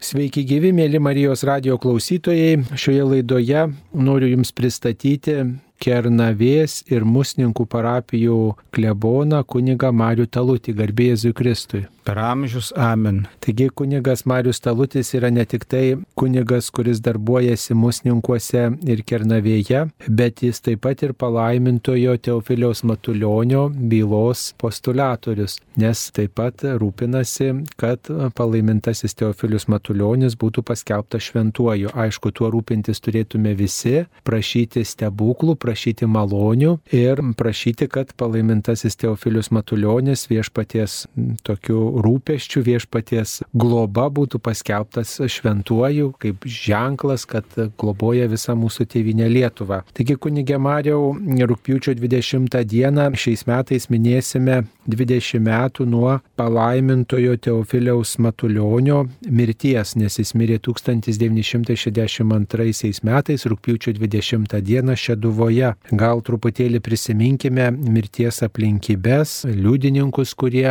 [0.00, 2.62] Sveiki gyvi, mėly Marijos radio klausytojai.
[2.72, 5.34] Šioje laidoje noriu Jums pristatyti
[5.80, 8.40] Kernavės ir Musninkų parapijų
[8.76, 13.26] kleboną kuniga Marių Talutį, garbėjai Kristui per amžius amen.
[13.38, 19.84] Taigi kunigas Marius Talutis yra ne tik tai kunigas, kuris darbuojasi musninkuose ir kernavėje,
[20.20, 27.50] bet jis taip pat ir palaimintojo Teofiliaus Matulionio bylos postulatorius, nes taip pat rūpinasi,
[27.80, 31.94] kad palaimintasis Teofilius Matulionis būtų paskelbtas šventuoju.
[31.94, 35.69] Aišku, tuo rūpintis turėtume visi, prašyti stebuklų, prašyti
[36.10, 41.06] malonių ir prašyti, kad palaimintasis Teofilius Matulionis viešpaties
[41.46, 47.44] tokiu rūpeščių viešpaties globa būtų paskelbtas šventuoju kaip ženklas, kad
[47.78, 49.82] globoja visą mūsų tėvinę Lietuvą.
[49.94, 51.14] Taigi kunigė Mariau,
[51.50, 60.34] rūpiučio 20 dieną šiais metais minėsime 20 metų nuo palaimintojo Teofiliaus Matulionio mirties, nes jis
[60.38, 65.59] mirė 1962 metais rūpiučio 20 dieną Šeduvoje.
[65.90, 70.68] Gal truputėlį prisiminkime mirties aplinkybės, liudininkus, kurie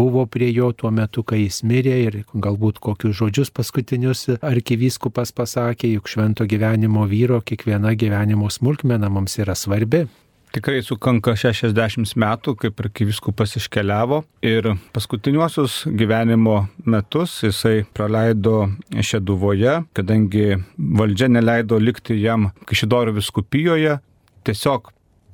[0.00, 5.92] buvo prie jo tuo metu, kai jis mirė ir galbūt kokius žodžius paskutinius arkivyskupas pasakė,
[5.96, 10.06] juk švento gyvenimo vyro kiekviena gyvenimo smulkmena mums yra svarbi.
[10.48, 18.70] Tikrai sukanka 60 metų, kaip arkivyskupas iškeliavo ir paskutiniuosius gyvenimo metus jisai praleido
[19.04, 23.98] Šeduvoje, kadangi valdžia neleido likti jam Kišidoro viskupijoje,
[24.46, 24.92] tiesiog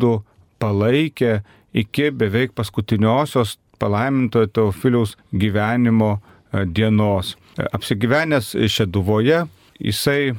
[0.59, 7.35] palaikė iki beveik paskutiniosios palaimintojo Teofiliaus gyvenimo e, dienos.
[7.57, 9.45] E, apsigyvenęs Šeduvoje,
[9.83, 10.33] jisai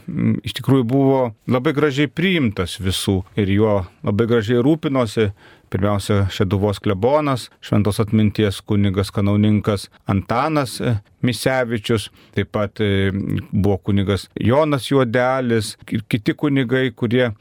[0.46, 1.18] iš tikrųjų buvo
[1.50, 3.74] labai gražiai priimtas visų ir juo
[4.06, 5.28] labai gražiai rūpinosi
[5.74, 10.92] Pirmiausia, Šeduvos klebonas, šventos atminties kunigas kanauninkas Antanas e,
[11.26, 12.04] Misevičius,
[12.36, 13.10] taip pat e,
[13.50, 17.32] buvo kunigas Jonas Juodelis ir kiti kunigai, kurie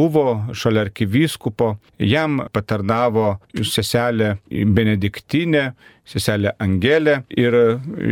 [0.00, 1.76] buvo šalia arkivyskupo.
[2.02, 5.68] Jam patarnavo seselė Benediktinė,
[6.10, 7.60] seselė Angelė ir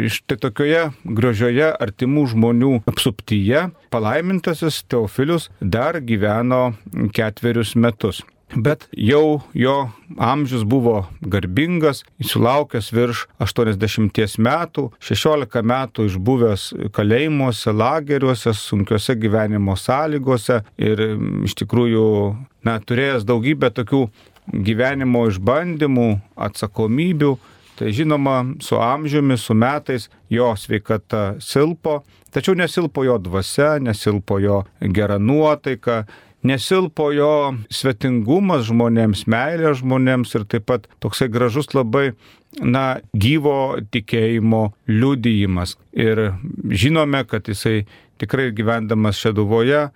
[0.07, 0.87] štai tokioje
[1.19, 6.69] gražioje artimų žmonių apsuptyje palaimintasis Teofilius dar gyveno
[7.11, 8.23] ketverius metus.
[8.57, 9.75] Bet jau jo
[10.17, 16.65] amžius buvo garbingas, įsilaukęs virš 80 metų, 16 metų išbuvęs
[16.97, 21.05] kalėjimuose, lageriuose, sunkiuose gyvenimo sąlygose ir
[21.45, 22.09] iš tikrųjų,
[22.65, 24.07] na, turėjęs daugybę tokių
[24.49, 26.09] gyvenimo išbandymų,
[26.49, 27.35] atsakomybių,
[27.79, 32.01] tai žinoma, su amžiumi, su metais jo sveikata silpo,
[32.35, 36.07] tačiau nesilpo jo dvasia, nesilpo jo gera nuotaika,
[36.47, 42.13] nesilpo jo svetingumas žmonėms, meilė žmonėms ir taip pat toksai gražus labai
[42.61, 45.77] na, gyvo tikėjimo liudijimas.
[45.93, 46.33] Ir
[46.71, 47.87] žinome, kad jisai
[48.19, 49.89] tikrai gyvendamas Šeduvoje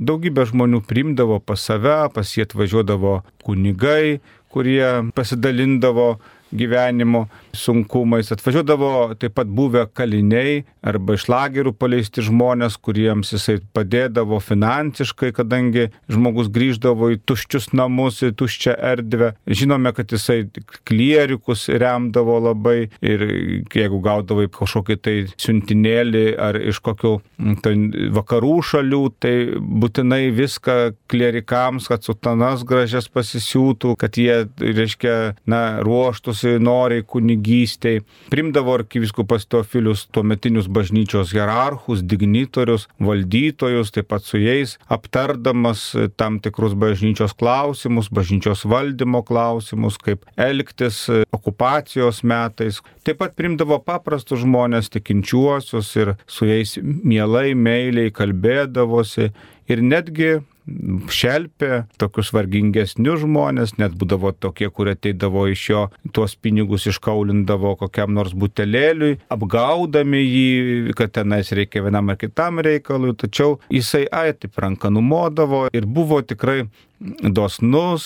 [0.00, 6.14] daugybę žmonių primdavo pas save, pas jį atvažiuodavo kunigai, kurie pasidalindavo
[6.50, 8.30] gyvenimo sunkumais.
[8.32, 15.88] Atvažiuodavo taip pat buvę kaliniai arba iš lagerių paleisti žmonės, kuriems jisai padėdavo finansiškai, kadangi
[16.10, 19.32] žmogus grįždavo į tuščius namus, į tuščią erdvę.
[19.50, 20.44] Žinome, kad jisai
[20.88, 23.26] klierikus remdavo labai ir
[23.74, 27.16] jeigu gaudavo kažkokį tai siuntinėlį ar iš kokių
[27.64, 27.74] tai
[28.14, 30.78] vakarų šalių, tai būtinai viską
[31.10, 35.16] klierikams, kad sutanas gražias pasisiūtų, kad jie, reiškia,
[35.50, 38.00] na, ruoštųsi noriai kunigų kunigystei.
[38.30, 46.74] Primdavo arkiviskupas Teofilius tuometinius bažnyčios hierarchus, dignitorius, valdytojus, taip pat su jais aptardamas tam tikrus
[46.74, 52.80] bažnyčios klausimus, bažnyčios valdymo klausimus, kaip elgtis okupacijos metais.
[53.04, 59.32] Taip pat primdavo paprastus žmonės, tikinčiuosius ir su jais mielai, meiliai kalbėdavosi
[59.70, 60.40] ir netgi
[61.10, 65.82] šelpė tokius vargingesnius žmonės, net būdavo tokie, kurie ateidavo iš jo
[66.16, 73.14] tuos pinigus iškaulindavo kokiam nors butelėliui, apgaudami jį, kad tenais reikia vienam ar kitam reikalui,
[73.18, 76.64] tačiau jisai ai taip ranką numodavo ir buvo tikrai
[77.00, 78.04] dosnus,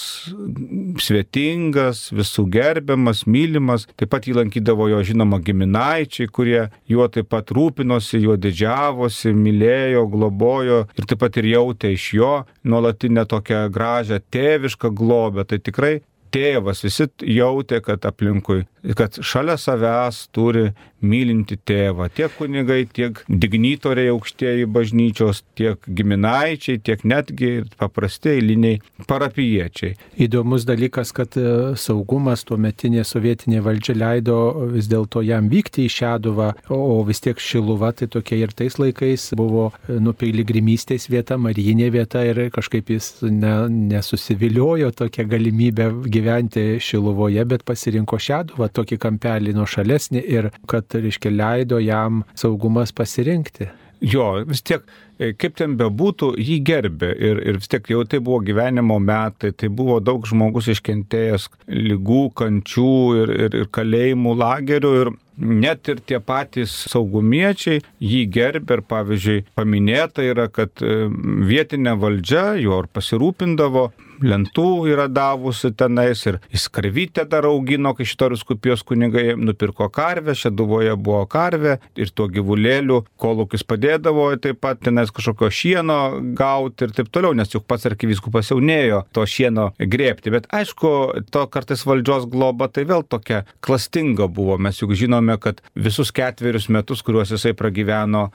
[1.03, 3.89] svetingas, visų gerbiamas, mylimas.
[3.99, 10.07] Taip pat jį lankydavo jo žinoma giminaičiai, kurie juo taip pat rūpinosi, juo didžiavosi, mylėjo,
[10.13, 15.47] globojo ir taip pat ir jautė iš jo nuolatinę tokią gražią tėvišką globę.
[15.49, 15.97] Tai tikrai
[16.35, 20.69] tėvas, visi jautė, kad aplinkui, kad šalia savęs turi
[21.05, 22.09] mylinti tėvą.
[22.15, 29.95] Tiek kunigai, tiek dignitoriai aukštieji bažnyčios, tiek giminaičiai, tiek netgi paprasti eiliniai parapiečiai.
[30.25, 34.39] Įdomus dalykas, kad e, saugumas tuo metinė sovietinė valdžia leido
[34.73, 39.31] vis dėlto jam vykti į Šeduvą, o vis tiek Šiluva tai tokia ir tais laikais
[39.39, 43.55] buvo e, nu piligrimystės vieta, marijinė vieta ir kažkaip jis ne,
[43.93, 51.33] nesusiviliojo tokią galimybę gyventi Šiluvoje, bet pasirinko Šeduvą tokį kampelį nuo šalesnį ir kad, reiškia,
[51.35, 53.71] leido jam saugumas pasirinkti.
[54.05, 54.83] Jo, vis tiek,
[55.17, 59.55] e, kaip ten bebūtų, jį gerbė ir, ir vis tiek jau tai buvo gyvenimo metai,
[59.57, 66.03] tai buvo daug žmogus iškentėjęs lygų, kančių ir, ir, ir kalėjimų lagerių ir net ir
[66.07, 71.07] tie patys saugumiečiai jį gerbė ir pavyzdžiui paminėta yra, kad e,
[71.49, 73.89] vietinė valdžia jo ir pasirūpindavo
[74.23, 80.35] lentų yra davusi tenais ir jis karvytę dar augino, kai šitorius kupijos kunigai nupirko karvę,
[80.39, 85.99] šeduvoje buvo karvė ir tuo gyvulėliu kolūkis padėdavo taip pat tenais kažkokio šieno
[86.39, 90.33] gauti ir taip toliau, nes juk pats arkiviskupas jau neėjo to šieno grėpti.
[90.35, 90.93] Bet aišku,
[91.35, 94.59] to kartais valdžios globa tai vėl tokia klastinga buvo.
[94.59, 98.29] Mes juk žinome, kad visus ketverius metus, kuriuos jisai pragyveno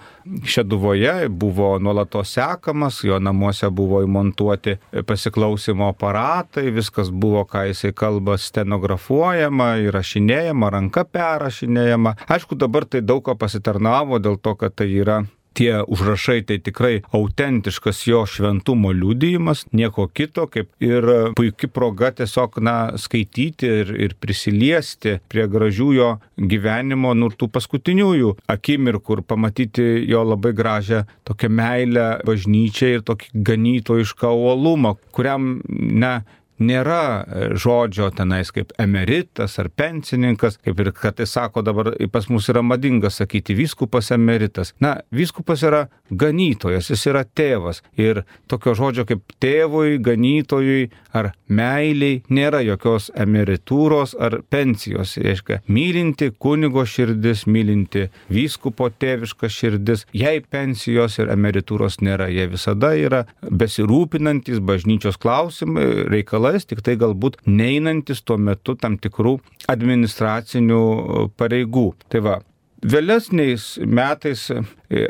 [0.45, 4.77] šeduvoje, buvo nuolatos sekamas, jo namuose buvo įmontuoti
[5.07, 12.15] pasiklausimai klausimo aparatai, viskas buvo, ką jisai kalba, stenografuojama, įrašinėjama, ranka perrašinėjama.
[12.27, 15.25] Aišku, dabar tai daug ko pasitarnavo dėl to, kad tai yra
[15.57, 21.07] tie užrašai tai tikrai autentiškas jo šventumo liudijimas, nieko kito, kaip ir
[21.37, 28.35] puikia proga tiesiog, na, skaityti ir, ir prisiliesti prie gražių jo gyvenimo, nu, tų paskutiniųjų
[28.49, 36.19] akimirkų ir pamatyti jo labai gražią tokią meilę bažnyčiai ir tokį ganytojišką uolumą, kuriam, na,
[36.59, 42.29] nėra e, žodžio tenais kaip emeritas ar pensininkas, kaip ir kad tai sako dabar pas
[42.29, 44.73] mus yra madinga sakyti vyskupas emeritas.
[44.79, 47.83] Na, vyskupas yra ganytojas, jis yra tėvas.
[47.99, 55.15] Ir tokio žodžio kaip tėvui, ganytojui ar meiliai nėra jokios emeritūros ar pensijos.
[55.19, 62.93] Reiškia, mylinti kunigo širdis, mylinti vyskupo tėviška širdis, jei pensijos ir emeritūros nėra, jie visada
[62.97, 70.81] yra besirūpinantis bažnyčios klausimai, reikalai reikalais, tik tai galbūt neinantis tuo metu tam tikrų administracinių
[70.81, 71.93] e, pareigų.
[72.09, 72.39] Tai va,
[72.79, 74.61] Vėlesniais metais e,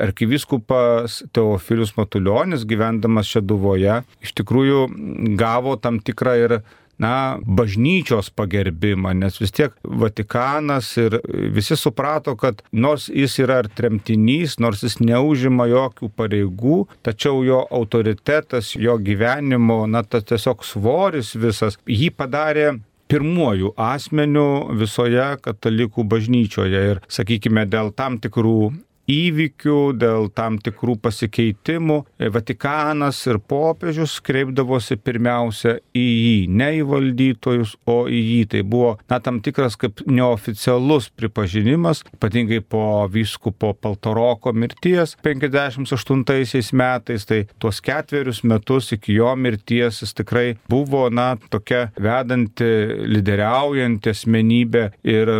[0.02, 4.88] arkivyskupas Teofilius Matuljonis, gyvendamas Šeduvoje, iš tikrųjų
[5.38, 6.56] gavo tam tikrą ir
[7.00, 11.20] na, bažnyčios pagerbimą, nes vis tiek Vatikanas ir
[11.56, 17.64] visi suprato, kad nors jis yra ir tremtinys, nors jis neužima jokių pareigų, tačiau jo
[17.72, 22.70] autoritetas, jo gyvenimo, na, tas tiesiog svoris visas jį padarė
[23.10, 26.84] pirmuoju asmeniu visoje katalikų bažnyčioje.
[26.92, 28.60] Ir, sakykime, dėl tam tikrų
[29.10, 32.00] įvykių, dėl tam tikrų pasikeitimų,
[32.34, 38.40] Vatikanas ir popiežius kreipdavosi pirmiausia į jį, ne į valdytojus, o į jį.
[38.54, 47.28] Tai buvo, na, tam tikras kaip neoficialus pripažinimas, ypatingai po vyskupo Paltaroko mirties 58 metais,
[47.30, 52.70] tai tuos ketverius metus iki jo mirties jis tikrai buvo, na, tokia vedanti,
[53.10, 55.34] lyderiaujanti asmenybė ir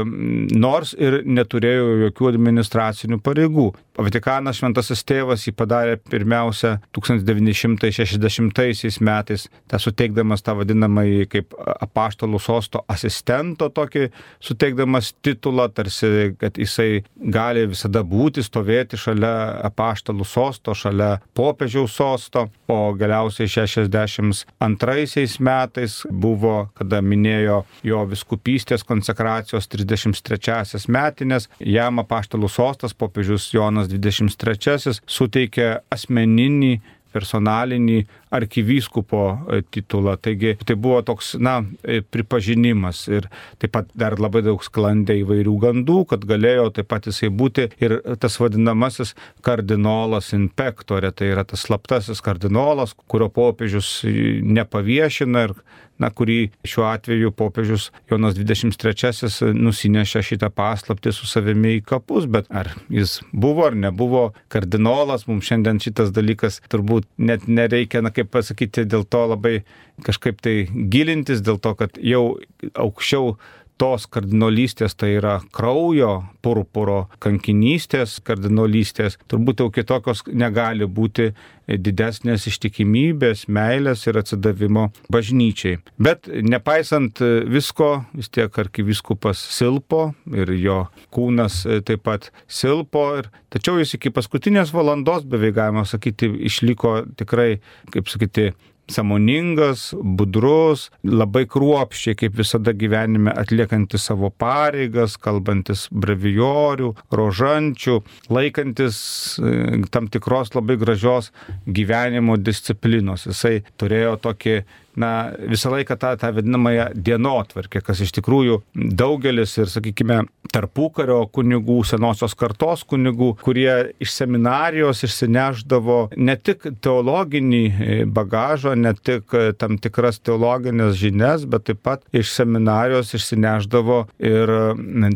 [0.56, 9.50] nors ir neturėjo jokių administracinių pareigų могу, Vatikanas šventasis tėvas jį padarė pirmiausia 1960 metais,
[9.68, 14.10] tą suteikdamas tą vadinamąjį kaip apaštalų sosto asistento tokį,
[14.44, 22.48] suteikdamas titulą, tarsi, kad jisai gali visada būti, stovėti šalia apaštalų sosto, šalia popiežiaus sosto,
[22.72, 32.94] o galiausiai 62 metais buvo, kada minėjo jo viskupystės konsekracijos 33 metinės, jam apaštalų sostas
[32.96, 36.74] popiežius Jonas 23 suteikė asmeninį
[37.14, 38.04] personalinį
[38.36, 40.16] arkivyskupo e, titulą.
[40.22, 43.28] Taigi tai buvo toks, na, e, pripažinimas ir
[43.62, 47.98] taip pat dar labai daug sklandė įvairių gandų, kad galėjo taip pat jisai būti ir
[48.22, 49.16] tas vadinamasis
[49.46, 55.58] kardinolas inpektorė, tai yra tas slaptasis kardinolas, kurio popiežius nepaviešina ir
[56.00, 62.50] na, kurį šiuo atveju popiežius Jonas 23 nusinešė šitą paslaptį su savimi į kapus, bet
[62.50, 68.32] ar jis buvo ar nebuvo kardinolas, mums šiandien šitas dalykas turbūt net nereikia, na kaip
[68.34, 69.60] pasakyti, dėl to labai
[70.06, 72.40] kažkaip tai gilintis, dėl to, kad jau
[72.74, 73.36] aukščiau
[73.80, 81.32] tos kardinolystės, tai yra kraujo, purpuro, kankinystės, kardinolystės, turbūt jau kitokios negali būti
[81.70, 85.80] didesnės ištikimybės, meilės ir atsidavimo bažnyčiai.
[86.02, 90.80] Bet nepaisant visko, vis tiek arkiviskupas silpo ir jo
[91.16, 97.60] kūnas taip pat silpo, ir, tačiau jis iki paskutinės valandos, beveik galima sakyti, išliko tikrai,
[97.94, 98.50] kaip sakyti,
[98.94, 108.00] samoningas, budrus, labai kruopščiai, kaip visada gyvenime atliekantis savo pareigas, kalbantis brevijorių, rožančių,
[108.34, 109.00] laikantis
[109.40, 111.32] e, tam tikros labai gražios
[111.68, 113.28] gyvenimo disciplinos.
[113.30, 114.62] Jisai turėjo tokį
[115.00, 120.22] na, visą laiką tą, tą vadinamąją dienotvarkę, kas iš tikrųjų daugelis ir, sakykime,
[120.54, 128.96] tarpukario kunigų, senosios kartos kunigų, kurie iš seminarijos išsineždavo ne tik teologinį e, bagažą, ne
[128.98, 134.56] tik e, tam tikras teologinės žinias, bet taip pat iš seminarijos išsineždavo ir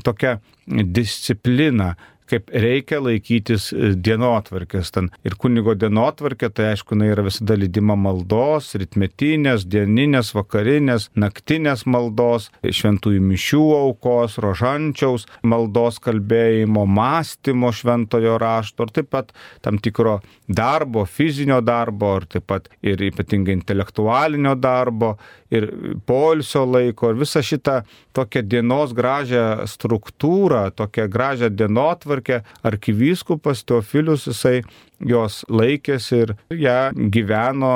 [0.05, 0.37] tokią
[0.67, 1.93] discipliną,
[2.33, 4.91] kaip reikia laikytis e, dienotvarkės.
[4.95, 5.09] Ten.
[5.27, 12.49] Ir kunigo dienotvarkė, tai aišku, na, yra visada lydima maldos, ritmetinės, dieninės, vakarinės, naktinės maldos,
[12.63, 21.05] šventųjų mišių aukos, rožančiaus maldos kalbėjimo, mąstymo šventojo rašto ir taip pat tam tikro darbo,
[21.09, 25.13] fizinio darbo, ir taip pat ir ypatingai intelektualinio darbo,
[25.53, 25.67] ir
[26.07, 27.81] polsio laiko, ir visą šitą
[28.17, 32.22] tokią dienos gražią struktūrą, tokią gražią dienotvarkę,
[32.63, 34.61] arkivyskupas Teofilius jisai
[35.07, 36.77] jos laikėsi ir ją
[37.13, 37.73] gyveno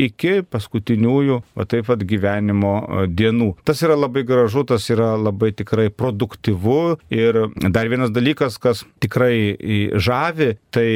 [0.00, 3.52] iki paskutiniųjų, va taip pat gyvenimo e, dienų.
[3.66, 6.80] Tas yra labai gražu, tas yra labai tikrai produktyvu
[7.12, 7.40] ir
[7.70, 9.56] dar vienas dalykas, kas tikrai
[10.00, 10.86] žavi, tai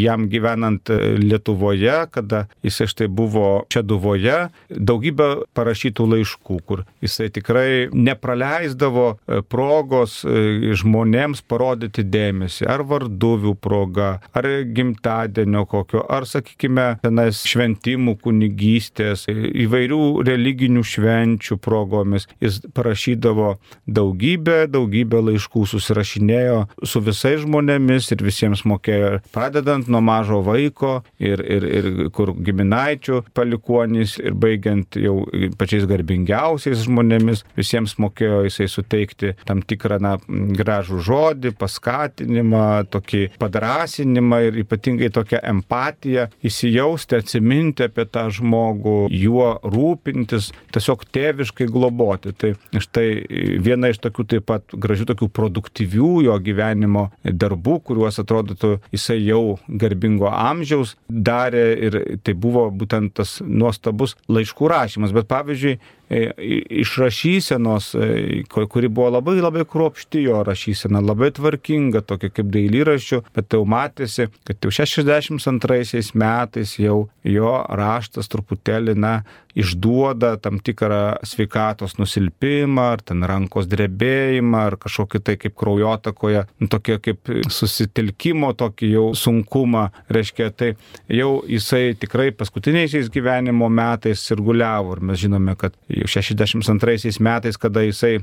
[0.00, 7.88] jam gyvenant Lietuvoje, kada jisai štai buvo čia duvoje, daugybę parašytų laiškų, kur jisai tikrai
[7.94, 16.26] nepraleisdavo e, progos e, žmonėms parodyti dėmesį, ar varduvių proga, ar gimtadienio gimtadienio kokio, ar
[16.26, 22.28] sakykime, tenais šventimų kunigystės, įvairių religinių švenčių progomis.
[22.40, 30.40] Jis parašydavo daugybę, daugybę laiškų, susirašinėjo su visais žmonėmis ir visiems mokėjo, pradedant nuo mažo
[30.44, 35.24] vaiko ir, ir, ir kur giminaičių palikuonys ir baigiant jau
[35.58, 44.40] pačiais garbingiausiais žmonėmis, visiems mokėjo jisai suteikti tam tikrą na, gražų žodį, paskatinimą, tokį padrasinimą
[44.48, 52.34] ir ypatingai ypatingai tokią empatiją, įsijausti, atsiminti apie tą žmogų, juo rūpintis, tiesiog tėviškai globoti.
[52.36, 53.24] Tai štai
[53.64, 59.58] viena iš tokių taip pat gražių, tokių produktyvių jo gyvenimo darbų, kuriuos atrodytų jisai jau
[59.68, 65.14] garbingo amžiaus darė ir tai buvo būtent tas nuostabus laiškų rašymas.
[65.14, 65.78] Bet pavyzdžiui,
[66.10, 73.22] iš rašysenos, e, kuri buvo labai labai kruopšti jo rašysena, labai tvarkinga, tokia kaip dailyraščių,
[73.34, 79.14] bet jau matėsi, kad jau 62 metais jau jo raštas truputėlį, na,
[79.54, 86.70] išduoda tam tikrą sveikatos nusilpimą, ar ten rankos drebėjimą, ar kažkokį tai kaip kraujotakoje, nu,
[86.70, 90.74] tokį kaip susitelkimo tokį jau sunkumą, reiškia, tai
[91.12, 97.86] jau jisai tikrai paskutiniaisiais gyvenimo metais sirguliavo ir mes žinome, kad jau 62 metais, kada
[97.86, 98.18] jisai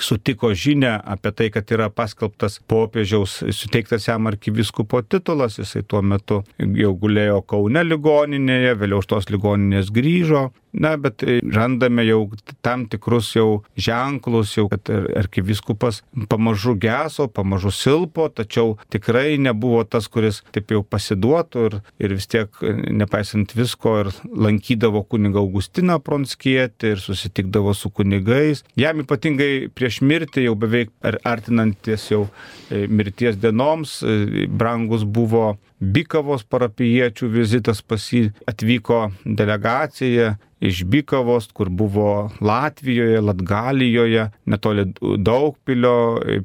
[0.00, 6.42] sutiko žinę apie tai, kad yra paskelbtas popiežiaus suteiktas jam arkiviskupo titulas, jisai tuo metu
[6.58, 11.22] jau gulėjo Kaune ligoninėje, vėliau iš tos ligoninės grįžo, Na, bet
[11.54, 12.20] randame jau
[12.64, 20.08] tam tikrus jau ženklus, jau kad arkiviskupas pamažu geso, pamažu silpo, tačiau tikrai nebuvo tas,
[20.12, 22.60] kuris taip jau pasiduotų ir, ir vis tiek,
[22.92, 28.64] nepaisant visko, ir lankydavo kuniga Augustiną Pronskietį ir susitikdavo su kunigais.
[28.76, 30.92] Jam ypatingai prieš mirtį, jau beveik
[31.24, 40.36] artinantis jau e, mirties dienoms, e, brangus buvo Bikavos parapiečių vizitas pas jį atvyko delegacija
[40.60, 44.86] iš Bikavos, kur buvo Latvijoje, Latgalijoje, netoli
[45.18, 45.96] Daugpilio,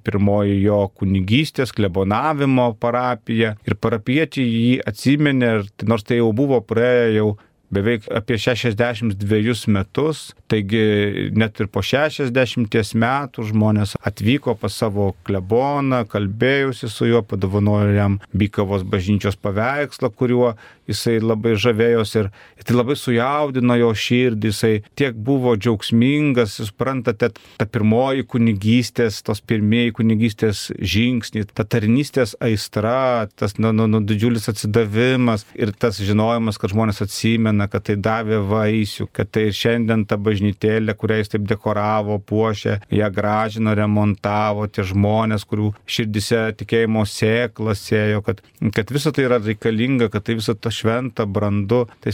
[0.04, 3.56] pirmoji jo kunigystės, klebonavimo parapija.
[3.68, 5.54] Ir parapiečiai jį atsimenė,
[5.88, 7.30] nors tai jau buvo praėję jau
[7.72, 16.04] beveik apie 62 metus, taigi net ir po 60 metų žmonės atvyko pas savo kleboną,
[16.12, 20.54] kalbėjusi su juo, padovanojo jam Bykavos bažnyčios paveikslą, kuriuo
[20.92, 22.30] jisai labai žavėjosi ir
[22.66, 29.96] tai labai sujaudino jo širdį, jisai tiek buvo džiaugsmingas, suprantate, ta pirmoji kunigystės, tos pirmieji
[29.98, 36.74] kunigystės žingsniai, ta tarnystės aistra, tas nu, nu, nu, didžiulis atsidavimas ir tas žinojimas, kad
[36.74, 42.18] žmonės atsimena, kad tai davė vaisių, kad tai šiandien ta bažnytėlė, kurią jis taip dekoravo,
[42.28, 48.44] puošė, ją gražino, remontavo, tie žmonės, kurių širdise tikėjimo sėklas sėjo, kad,
[48.76, 52.14] kad visa tai yra reikalinga, kad tai visa ta šventa, brandu, tai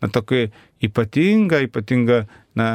[0.00, 0.48] na, tokį
[0.84, 2.24] ypatingą, ypatingą
[2.58, 2.68] na,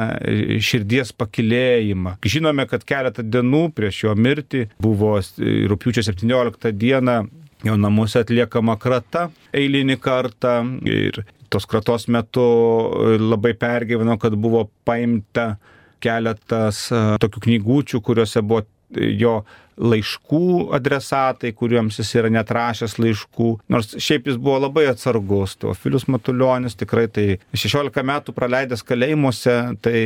[0.60, 2.16] širdies pakilėjimą.
[2.24, 7.20] Žinome, kad keletą dienų prieš jo mirtį buvo rūpiučio 17 dieną
[7.64, 10.54] jo namuose atliekama krata eilinį kartą
[10.88, 12.44] ir tos kratos metu
[13.20, 15.54] labai pergyveno, kad buvo paimta
[16.00, 16.86] keletas
[17.20, 18.64] tokių knygučių, kuriuose buvo
[18.96, 19.40] jo
[19.80, 23.48] laiškų adresatai, kuriuoms jis yra netrašęs laiškų.
[23.72, 25.56] Nors šiaip jis buvo labai atsargus.
[25.60, 29.96] Teofilius Matuljonis tikrai tai 16 metų praleidęs kalėjimuose, tai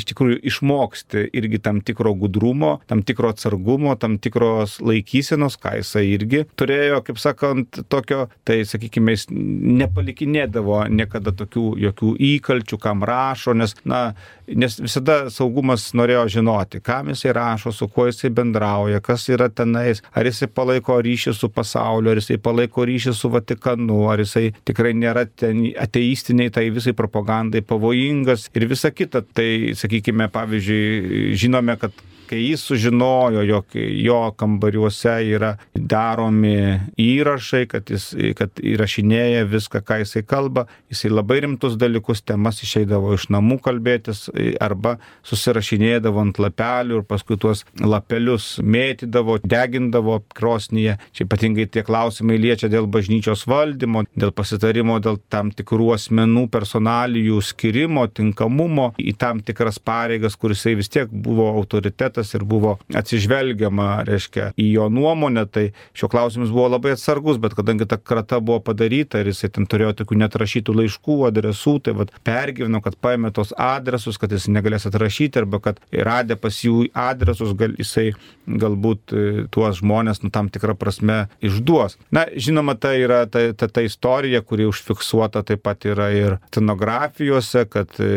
[0.00, 6.06] iš tikrųjų išmoksti irgi tam tikro gudrumo, tam tikro atsargumo, tam tikros laikysenos, ką jisai
[6.10, 13.54] irgi turėjo, kaip sakant, tokio, tai sakykime, jis nepalikinėdavo niekada tokių jokių įkalčių, kam rašo,
[13.56, 14.02] nes, na,
[14.48, 19.48] nes visada saugumas norėjo žinoti, kam jisai rašo, su kuo jisai bendrauja bendrauja, kas yra
[19.48, 24.52] tenais, ar jisai palaiko ryšį su pasauliu, ar jisai palaiko ryšį su Vatikanu, ar jisai
[24.64, 29.22] tikrai nėra ten ateistiniai, tai visai propagandai pavojingas ir visa kita.
[29.34, 31.92] Tai, sakykime, pavyzdžiui, žinome, kad
[32.30, 36.54] kai jis sužinojo, jog jo kambariuose yra daromi
[37.00, 43.14] įrašai, kad jis kad įrašinėja viską, ką jisai kalba, jisai labai rimtus dalykus, temas išeidavo
[43.16, 44.28] iš namų kalbėtis
[44.62, 44.96] arba
[45.26, 50.98] susirašinėdavo ant lapelių ir paskui tuos lapelius mėtydavo, degindavo krosnyje.
[51.16, 57.40] Čia ypatingai tie klausimai liečia dėl bažnyčios valdymo, dėl pasitarimo, dėl tam tikrų asmenų personalijų
[57.44, 64.04] skirimo, tinkamumo į tam tikras pareigas, kuris vis tiek buvo autoritetas argumentas ir buvo atsižvelgiama,
[64.06, 68.60] reiškia, į jo nuomonę, tai šio klausimas buvo labai atsargus, bet kadangi ta krata buvo
[68.60, 73.52] padaryta ir jisai ten turėjo tokių netrašytų laiškų, adresų, tai vad pergyveno, kad paėmė tos
[73.56, 78.12] adresus, kad jis negalės atrašyti arba kad radė pas jų adresus, gal jisai
[78.46, 81.96] galbūt e, tuos žmonės, nu, tam tikrą prasme išduos.
[82.14, 87.66] Na, žinoma, tai yra ta, ta, ta istorija, kuri užfiksuota taip pat yra ir scenografijose,
[87.70, 88.10] kad e,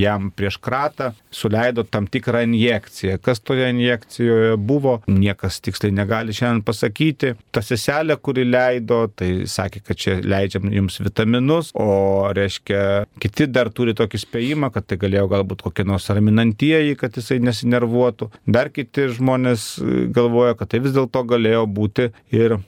[0.00, 3.18] jam prieš kratą suleido tam tikrą injekciją.
[3.22, 7.34] Kas kas toje injekcijoje buvo, niekas tiksliai negali šiandien pasakyti.
[7.52, 13.70] Ta seselė, kuri leido, tai sakė, kad čia leidžiam jums vitaminus, o reiškia, kiti dar
[13.70, 18.30] turi tokį spėjimą, kad tai galėjo galbūt kokie nors raminantieji, kad jisai nesinervuotų.
[18.46, 19.76] Dar kiti žmonės
[20.16, 22.58] galvoja, kad tai vis dėlto galėjo būti ir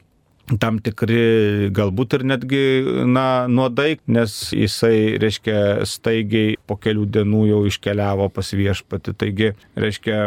[0.61, 2.62] tam tikri galbūt ir netgi,
[3.08, 9.14] na, nuodai, nes jisai, reiškia, staigiai po kelių dienų jau iškeliavo pas viešpati.
[9.18, 10.24] Taigi, reiškia,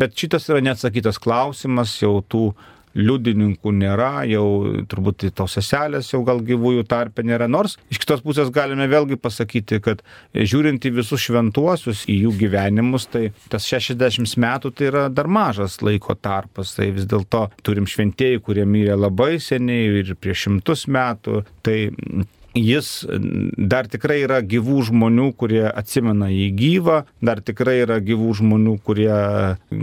[0.00, 2.52] bet šitas yra neatsakytas klausimas, jau tų
[2.98, 4.44] liudininkų nėra, jau
[4.90, 7.48] turbūt tos seselės jau gal gyvųjų tarpe nėra.
[7.50, 10.02] Nors iš kitos pusės galime vėlgi pasakyti, kad
[10.34, 15.80] žiūrint į visus šventuosius, į jų gyvenimus, tai tas 60 metų tai yra dar mažas
[15.84, 16.74] laiko tarpas.
[16.78, 21.42] Tai vis dėlto turim šventėjai, kurie mirė labai seniai ir prieš šimtus metų.
[21.66, 21.78] Tai
[22.58, 23.06] jis
[23.58, 29.10] dar tikrai yra gyvų žmonių, kurie atsimena jį gyvą, dar tikrai yra gyvų žmonių, kurie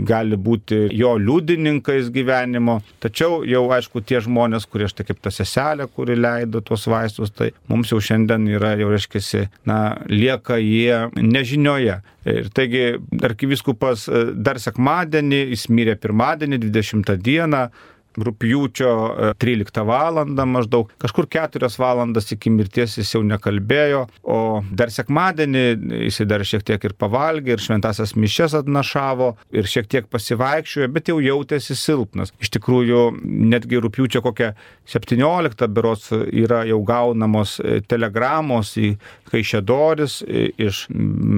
[0.08, 2.80] gali būti jo liudininkais gyvenimo.
[3.02, 7.52] Tačiau jau aišku, tie žmonės, kurie štai kaip ta seselė, kuri leido tuos vaistus, tai
[7.70, 12.00] mums jau šiandien yra, jau reiškia, na, lieka jie nežinioje.
[12.26, 17.66] Ir taigi arkiviskupas dar sekmadienį, jis mirė pirmadienį, 20 dieną,
[18.16, 18.92] rūpjūčio
[19.40, 20.22] 13 e, val.
[20.46, 24.38] maždaug, kažkur 4 valandas iki mirties jis jau nekalbėjo, o
[24.72, 25.64] dar sekmadienį
[26.06, 31.10] jis dar šiek tiek ir pavalgė, ir šventasias mišes atnašavo, ir šiek tiek pasivaikščiojo, bet
[31.12, 32.32] jau jautėsi silpnas.
[32.40, 34.52] Iš tikrųjų, netgi rūpjūčio kokią
[34.88, 38.94] 17 berots yra jau gaunamos e, telegramos į
[39.30, 40.86] Kaišėdoris e, iš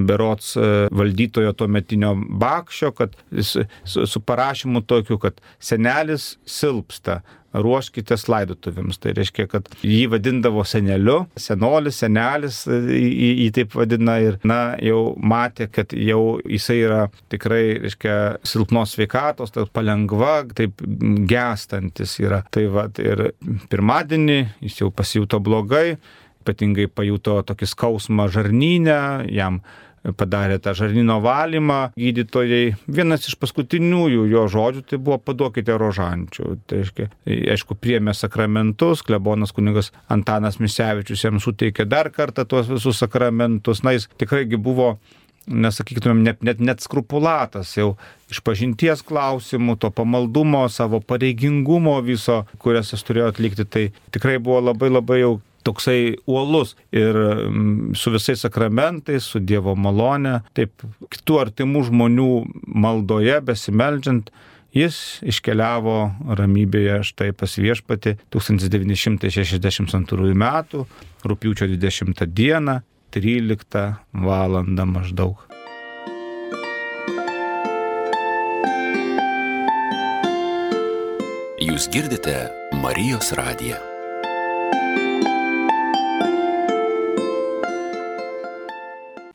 [0.09, 0.53] berots
[0.95, 7.19] valdytojo tuo metinio Bakščio, kad su, su parašymu tokiu, kad senelis silpnas silpsta,
[7.53, 8.99] ruoškitės laidotuvėms.
[9.01, 15.15] Tai reiškia, kad jį vadindavo seneliu, senolis, senelis, jį, jį taip vadina ir, na, jau
[15.17, 17.01] matė, kad jau jisai yra
[17.33, 20.83] tikrai, reiškia, silpnos sveikatos, tai palengva, taip
[21.29, 22.43] gestantis yra.
[22.53, 23.31] Tai va, ir
[23.71, 25.97] pirmadienį jis jau pasijuto blogai,
[26.43, 29.01] ypatingai pajuto tokį skausmą žarnynę,
[29.33, 29.63] jam
[30.19, 32.75] padarė tą žarnyno valymą gydytojai.
[32.87, 36.49] Vienas iš paskutiniųjų jo žodžių tai buvo paduokite rožančių.
[36.69, 37.09] Tai aiškia,
[37.55, 43.83] aišku, priemė sakramentus, klebonas kunigas Antanas Misevičius jam suteikė dar kartą tuos visus sakramentus.
[43.83, 44.95] Na, jis tikraigi buvo
[45.49, 47.93] nesakytumėm, net, net, net skrupulatas jau
[48.29, 54.61] iš pažinties klausimų, to pamaldumo, savo pareigingumo viso, kurias jis turėjo atlikti, tai tikrai buvo
[54.69, 55.31] labai labai jau
[55.63, 60.71] toksai uolus ir mm, su visais sakramentais, su Dievo malone, taip
[61.11, 62.29] kitų artimų žmonių
[62.67, 64.31] maldoje besimeldžiant,
[64.75, 65.97] jis iškeliavo
[66.37, 70.45] ramybėje štai pas viešpati 1962 m.
[71.25, 72.81] rūpiučio 20 d.
[73.09, 74.63] 13 val.
[74.69, 75.49] maždaug.
[81.59, 82.47] Jūs girdite
[82.79, 83.98] Marijos radiją.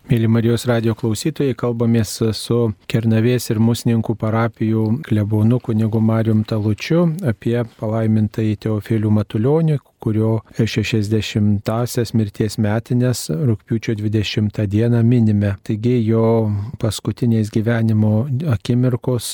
[0.04, 2.56] Mėly Marijos radio klausytojai, kalbamės su
[2.92, 12.58] Kernavės ir Musninkų parapijų klebonu kunigu Marijum Talučiu apie palaimintąjį Teofilių Matulionį, kurio 60-asias mirties
[12.60, 15.54] metinės rūpiučio 20 dieną minime.
[15.64, 16.50] Taigi jo
[16.82, 19.32] paskutiniais gyvenimo akimirkos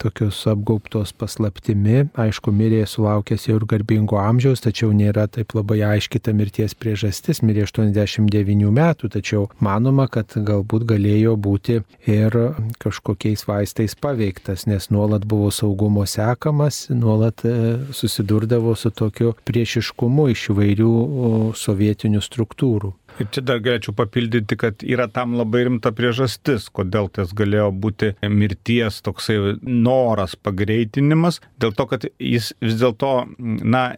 [0.00, 6.20] tokios apgaubtos paslaptimi, aišku, mirė sulaukęs jau ir garbingo amžiaus, tačiau nėra taip labai aiški
[6.20, 12.36] ta mirties priežastis, mirė 89 metų, tačiau manoma, kad galbūt galėjo būti ir
[12.82, 17.54] kažkokiais vaistais paveiktas, nes nuolat buvo saugumo sekamas, nuolat e,
[17.96, 20.92] susidurdavo su tokiu prieš priešiškumu iš įvairių
[21.54, 22.90] sovietinių struktūrų.
[23.20, 28.14] Ir čia dar galėčiau papildyti, kad yra tam labai rimta priežastis, kodėl tas galėjo būti
[28.26, 33.92] mirties toksai noras pagreitinimas, dėl to, kad jis vis dėlto, na,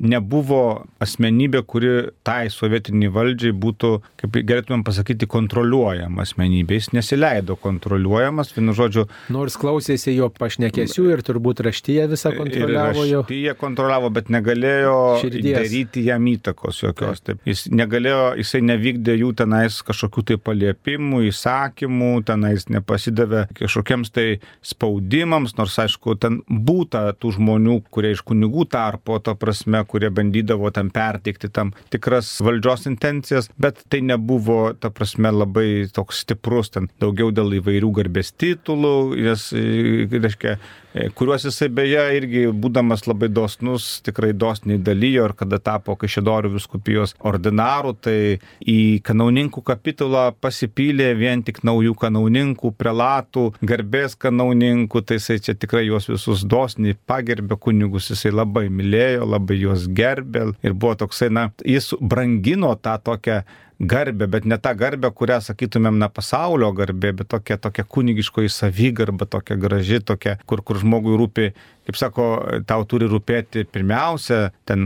[0.00, 1.90] nebuvo asmenybė, kuri
[2.26, 6.78] tai sovietiniai valdžiai būtų, kaip galėtumėm pasakyti, kontroliuojama asmenybė.
[6.78, 9.06] Jis nesileido kontroliuojamas, vienu žodžiu.
[9.32, 13.22] Nors klausėsi jo pašnekesių ir turbūt raštyje visą kontroliavo jo.
[13.24, 15.58] Raštyje kontroliavo, bet negalėjo Širdies.
[15.58, 17.22] daryti jam įtakos jokios.
[17.24, 17.42] Taip.
[17.48, 24.26] Jis negalėjo, jisai nevykdė jų tenais kažkokių tai paliepimų, įsakymų, tenais nepasidavė kažkokiems tai
[24.64, 30.70] spaudimams, nors aišku, ten būta tų žmonių, kurie iš kunigų tarpo, ta prasme, kurie bandydavo
[30.74, 36.88] tam perteikti tam tikras valdžios intencijas, bet tai nebuvo, ta prasme, labai toks stiprus, ten
[37.02, 38.94] daugiau dėl įvairių garbės titulų,
[39.26, 40.56] nes, e, reiškia,
[40.94, 46.52] e, kuriuos jisai beje irgi, būdamas labai dosnus, tikrai dosniai dalyjo ir kada tapo Kaišėdorių
[46.54, 55.20] viskupijos ordinaru, tai į kanauninkų kapitulą pasipylė vien tik naujų kanauninkų, prelatų, garbės kanauninkų, tai
[55.20, 60.52] jisai čia tikrai juos visus dosniai pagerbė kunigus, jisai labai mylėjo, labai juos juos gerbė
[60.62, 63.42] ir buvo toksai, na, jis brangino tą tokią
[63.80, 69.26] garbę, bet ne tą garbę, kurią sakytumėm, na, pasaulio garbė, bet tokia, tokia kunigiškoji savygarba,
[69.26, 71.46] tokia graži, tokia, kur, kur žmogui rūpi,
[71.88, 72.26] kaip sako,
[72.68, 74.84] tau turi rūpėti pirmiausia ten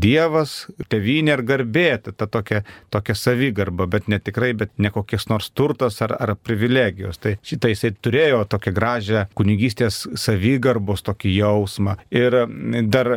[0.00, 2.62] Dievas, tevinė ir garbė, ta tokia,
[2.94, 7.18] tokia savygarba, bet ne tikrai, bet ne kokies nors turtas ar, ar privilegijos.
[7.18, 11.98] Tai šitą jisai turėjo tokią gražią kunigystės savygarbos tokį jausmą.
[12.14, 12.38] Ir
[12.94, 13.10] dar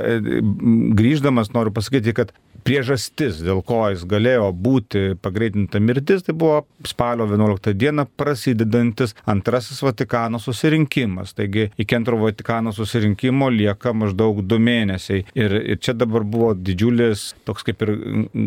[0.99, 2.33] grįždamas noriu pasakyti, kad
[2.69, 9.81] priežastis, dėl ko jis galėjo būti pagreitinta mirtis, tai buvo spalio 11 dieną prasidedantis antrasis
[9.81, 11.33] Vatikano susirinkimas.
[11.37, 15.25] Taigi iki antro Vatikano susirinkimo lieka maždaug du mėnesiai.
[15.33, 17.95] Ir, ir čia dabar buvo didžiulis toks kaip ir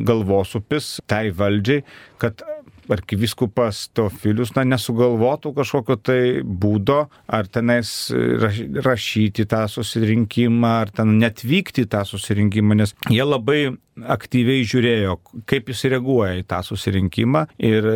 [0.06, 1.82] galvosupis tai valdžiai,
[2.22, 2.44] kad
[2.92, 11.86] arkiviskupas Teofilius na, nesugalvotų kažkokio tai būdo, ar tenais rašyti tą susirinkimą, ar ten netvykti
[11.90, 15.16] tą susirinkimą, nes jie labai aktyviai žiūrėjo,
[15.48, 17.88] kaip jis reaguoja į tą susirinkimą ir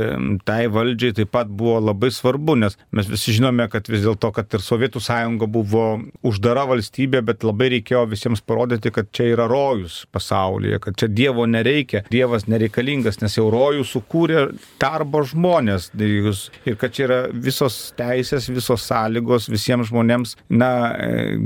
[0.48, 4.52] tai valdžiai taip pat buvo labai svarbu, nes mes visi žinome, kad vis dėlto, kad
[4.52, 5.86] ir Sovietų sąjunga buvo
[6.26, 11.46] uždara valstybė, bet labai reikėjo visiems parodyti, kad čia yra rojus pasaulyje, kad čia Dievo
[11.48, 14.46] nereikia, Dievas nereikalingas, nes jau rojų sukūrė
[14.80, 20.70] darbo žmonės ir kad čia yra visos teisės, visos sąlygos visiems žmonėms, na,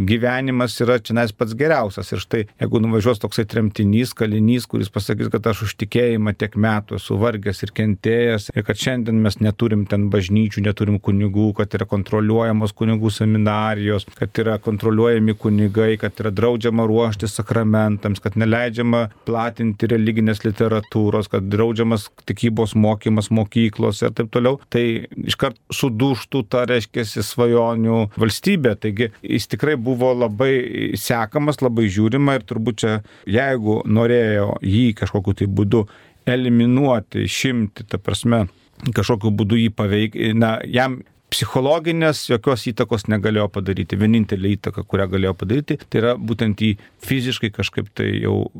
[0.09, 2.11] gyvenimas yra čia nes pats geriausias.
[2.13, 6.99] Ir štai, jeigu nuvažiuos toksai tremtinys, kalinys, kuris pasakys, kad aš už tikėjimą tiek metų
[6.99, 11.87] esu vargęs ir kentėjęs ir kad šiandien mes neturim ten bažnyčių, neturim kunigų, kad yra
[11.91, 19.89] kontroliuojamos kunigų seminarijos, kad yra kontroliuojami kunigai, kad yra draudžiama ruošti sakramentams, kad neleidžiama platinti
[19.91, 26.65] religinės literatūros, kad draudžiamas tikybos mokymas mokymas mokyklos ir taip toliau, tai iškart suduštų ta,
[26.69, 28.77] reiškia, svajonių valstybė.
[28.81, 35.35] Taigi jis tikrai buvo labai sekamas, labai žiūrima ir turbūt čia, jeigu norėjo jį kažkokiu
[35.35, 35.87] tai būdu
[36.27, 38.47] eliminuoti, išimti, ta prasme,
[38.95, 43.99] kažkokiu būdu jį paveikti, na, jam psichologinės jokios įtakos negalėjo padaryti.
[43.99, 46.73] Vienintelė įtaka, kurią galėjo padaryti, tai yra būtent jį
[47.07, 48.51] fiziškai kažkaip tai jau,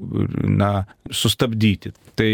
[0.47, 1.91] na, sustabdyti.
[2.15, 2.31] Tai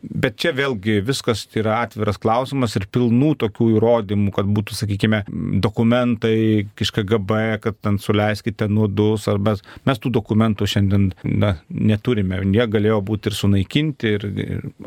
[0.00, 5.22] Bet čia vėlgi viskas yra atviras klausimas ir pilnų tokių įrodymų, kad būtų, sakykime,
[5.60, 6.36] dokumentai
[6.80, 12.40] iš KGB, kad ten suleiskite nuodus, ar mes, mes tų dokumentų šiandien na, neturime.
[12.48, 14.26] Jie galėjo būti ir sunaikinti, ir,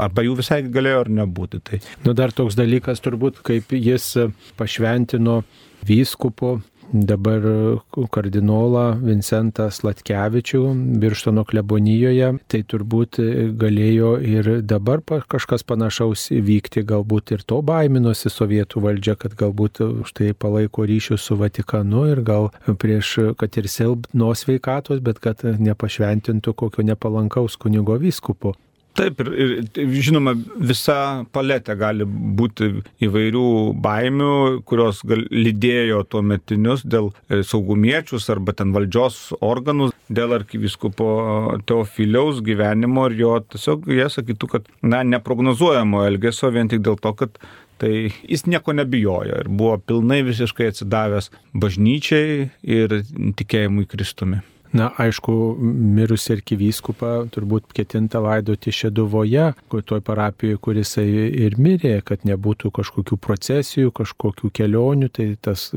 [0.02, 1.62] arba jų visai galėjo ir nebūti.
[1.62, 1.82] Tai.
[2.08, 4.16] Nu, dar toks dalykas turbūt, kaip jis
[4.58, 5.44] pašventino
[5.86, 6.58] vyskupo
[6.94, 7.46] dabar
[8.14, 10.62] kardinolą Vincentą Slatkevičių
[11.02, 13.20] Birštono klebonijoje, tai turbūt
[13.60, 20.34] galėjo ir dabar kažkas panašaus įvykti, galbūt ir to baiminosi sovietų valdžia, kad galbūt štai
[20.38, 26.86] palaiko ryšius su Vatikanu ir gal prieš, kad ir silpnos veikatos, bet kad nepašventintų kokio
[26.86, 28.54] nepalankaus kunigo vyskupo.
[28.94, 30.36] Taip, ir, ir žinoma,
[30.70, 30.96] visa
[31.34, 32.68] paletė gali būti
[33.02, 33.48] įvairių
[33.82, 34.34] baimių,
[34.70, 41.08] kurios gal, lydėjo tuo metinius dėl e, saugumiečius arba ten valdžios organus, dėl arkiviskopo
[41.66, 47.18] Teofiliaus gyvenimo ir jo tiesiog jie sakytų, kad, na, neprognozuojamo elgesio vien tik dėl to,
[47.18, 47.42] kad
[47.84, 47.90] Tai
[48.30, 52.46] jis nieko nebijojo ir buvo pilnai visiškai atsidavęs bažnyčiai
[52.78, 53.00] ir
[53.42, 54.40] tikėjimui Kristumi.
[54.74, 55.34] Na, aišku,
[55.94, 63.92] mirus arkivyskupą turbūt ketinta laidoti Šeduvoje, toj parapijoje, kuris ir mirė, kad nebūtų kažkokių procesijų,
[63.94, 65.68] kažkokių kelionių, tai tas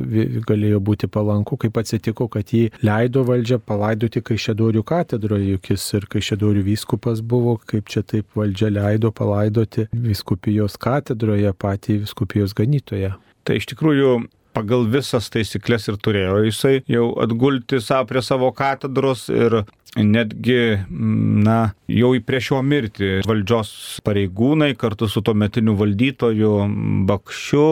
[0.49, 6.09] galėjo būti palanku, kaip atsitiko, kad jį leido valdžia palaidoti Kaišėdorių katedroje, juk jis ir
[6.17, 13.13] Kaišėdorių vyskupas buvo, kaip čia taip valdžia leido palaidoti viskupijos katedroje patį viskupijos ganytoje.
[13.45, 14.17] Tai iš tikrųjų
[14.57, 19.61] pagal visas taisyklės ir turėjo jisai jau atgulti savo prie savo katedros ir
[19.97, 20.81] netgi,
[21.47, 23.71] na, jau prieš jo mirtį valdžios
[24.07, 26.53] pareigūnai kartu su tuo metiniu valdytoju
[27.09, 27.69] Bakščiu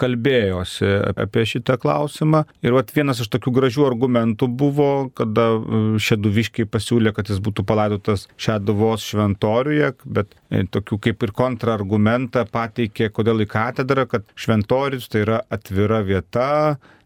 [0.00, 0.88] kalbėjosi
[1.24, 2.44] apie šitą klausimą.
[2.64, 7.66] Ir vat, vienas iš tokių gražių argumentų buvo, kada e, Šeduviškiai pasiūlė, kad jis būtų
[7.68, 15.10] palaidotas Šeduvos šventoriuje, bet e, tokių kaip ir kontrargumentą pateikė, kodėl į katedrą, kad šventorius
[15.12, 16.50] tai yra atvira vieta,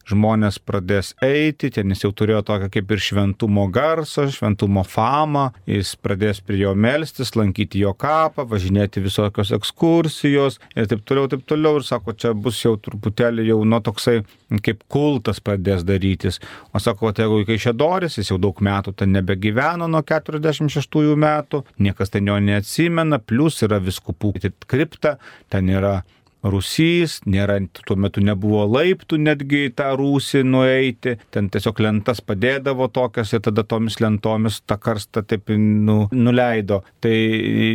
[0.09, 5.95] žmonės pradės eiti, ten jis jau turėjo tokią kaip ir šventumo garsą, šventumo famą, jis
[6.03, 11.79] pradės prie jo melstis, lankyti jo kapą, važinėti visokios ekskursijos ir taip toliau, taip toliau.
[11.79, 14.21] Ir sako, čia bus jau truputėlį jau nuo toksai
[14.65, 16.41] kaip kultas pradės darytis.
[16.73, 21.65] O sako, tai jeigu kai šedoris, jis jau daug metų ten nebegyveno nuo 46 metų,
[21.85, 24.35] niekas ten jo neatsimena, plus yra viskupų
[24.69, 25.19] kripta,
[25.53, 26.01] ten yra
[26.45, 32.89] rūsys, nėra, tuo metu nebuvo laiptų netgi į tą rūsį nueiti, ten tiesiog lentas padėdavo
[32.95, 36.83] tokias ir tada tomis lentomis tą karstą taip nu, nuleido.
[37.03, 37.15] Tai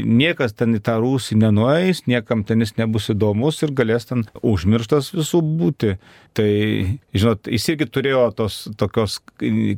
[0.08, 5.12] niekas ten į tą rūsį nenueis, niekam ten jis nebus įdomus ir galės ten užmirštas
[5.18, 5.98] visų būti.
[6.34, 6.50] Tai,
[7.14, 9.20] žinot, jis irgi turėjo tos tokios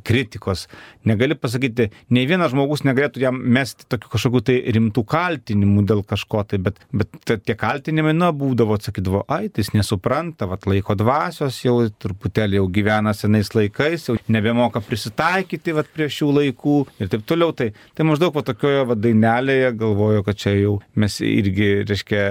[0.08, 0.69] kritikos.
[1.04, 6.45] Negali pasakyti, nei vienas žmogus negalėtų jam mesti tokių kažkokių tai rimtų kaltinimų dėl kažko
[6.48, 7.12] tai, bet, bet
[7.43, 12.66] tie kaltinimai, na, būdavo sakydavo, ai, tai jis nesupranta, vat laiko dvasios jau truputėlį jau
[12.76, 17.56] gyvena senais laikais, jau nebemoka prisitaikyti vat prie šių laikų ir taip toliau.
[17.56, 22.24] Tai, tai maždaug va tokioje va dainelėje galvoju, kad čia jau mes irgi, reiškia,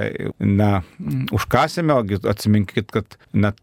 [0.45, 0.71] na,
[1.35, 3.55] užkasėme, o atsiminkit, kad, na,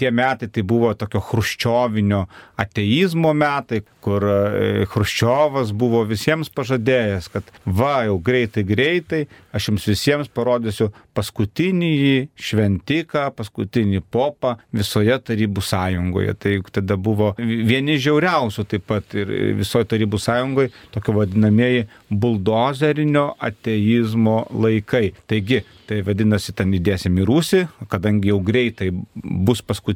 [0.00, 2.24] tie metai tai buvo tokio chruščiovinio
[2.60, 9.22] ateizmo metai, kur e, Chruščiovas buvo visiems pažadėjęs, kad va, jau greitai, greitai,
[9.56, 11.92] aš jums visiems parodysiu paskutinį
[12.40, 16.34] šventiką, paskutinį popą visoje Tarybų sąjungoje.
[16.40, 24.42] Tai tada buvo vieni žiauriausių taip pat ir visoje Tarybų sąjungoje tokio vadinamieji buldozerinio ateizmo
[24.50, 25.10] laikai.
[25.30, 25.60] Taigi,
[25.90, 29.89] tai vadinasi, ten įdėsim į rūsį, kadangi jau greitai bus paskutinis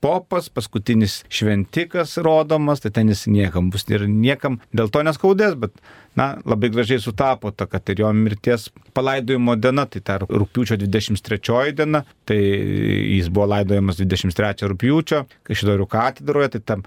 [0.00, 5.72] popas, paskutinis šventikas rodomas, tai ten jis niekam bus ir niekam dėl to neskaudės, bet,
[6.18, 11.74] na, labai gražiai sutapo ta, kad ir jo mirties palaidojimo diena, tai ta rūpiučio 23
[11.78, 16.86] diena, tai jis buvo laidojamas 23 rūpiučio, kai šidorių katedroje, tai tam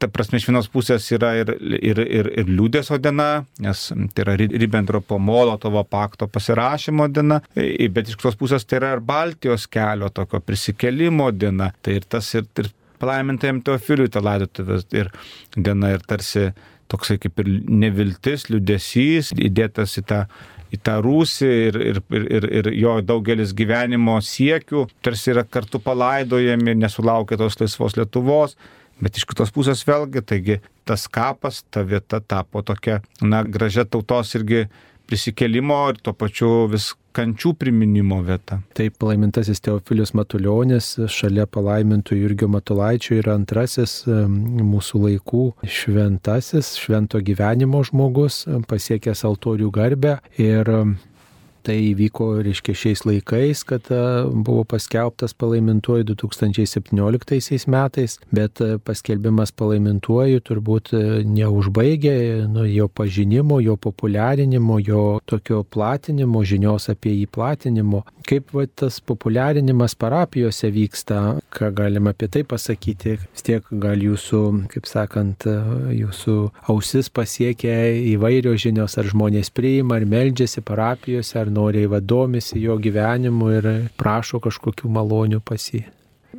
[0.00, 4.36] ta prasme, iš vienos pusės yra ir, ir, ir, ir liūdėsio diena, nes tai yra
[4.40, 10.40] Ribbentropo Molotovo pakto pasirašymo diena, bet iš kitos pusės tai yra ir Baltijos kelio tokio
[10.44, 11.70] prisikelimo diena.
[11.84, 15.12] Tai ir tas ir, ir palaimintajam Teofiliui tą laidotuvės ir
[15.56, 16.50] diena ir tarsi
[16.90, 20.24] toksai kaip ir neviltis, liūdėsys įdėtas į tą
[20.70, 26.76] į tą rūsį ir, ir, ir, ir jo daugelis gyvenimo siekių tarsi yra kartu palaidojami,
[26.78, 28.54] nesulaukia tos laisvos Lietuvos.
[29.00, 34.34] Bet iš kitos pusės vėlgi, taigi tas kapas, ta vieta tapo tokia, na, gražia tautos
[34.36, 34.66] irgi
[35.10, 38.60] prisikelimo ir tuo pačiu vis kančių priminimo vieta.
[38.78, 47.82] Taip, palaimintasis Teofilius Matuljonis šalia palaimintų Jurgio Matulaičio yra antrasis mūsų laikų šventasis, švento gyvenimo
[47.88, 50.70] žmogus, pasiekęs altorių garbę ir
[51.66, 53.88] Tai įvyko, reiškia, šiais laikais, kad
[54.32, 60.92] buvo paskelbtas palaimintuoju 2017 metais, bet paskelbimas palaimintuoju turbūt
[61.28, 62.14] neužbaigė
[62.48, 68.04] nu, jo pažinimo, jo populiarinimo, jo tokio platinimo, žinios apie jį platinimo.
[68.30, 71.20] Kaip va, tas populiarinimas parapijose vyksta,
[71.52, 74.42] ką galima apie tai pasakyti, vis tiek gal jūsų,
[74.72, 75.46] kaip sakant,
[75.92, 76.36] jūsų
[76.72, 77.76] ausis pasiekia
[78.14, 84.40] įvairios žinios, ar žmonės priima, ar meldžiasi parapijose, ar noriai vadomisi jo gyvenimu ir prašo
[84.42, 85.84] kažkokių malonių pasi.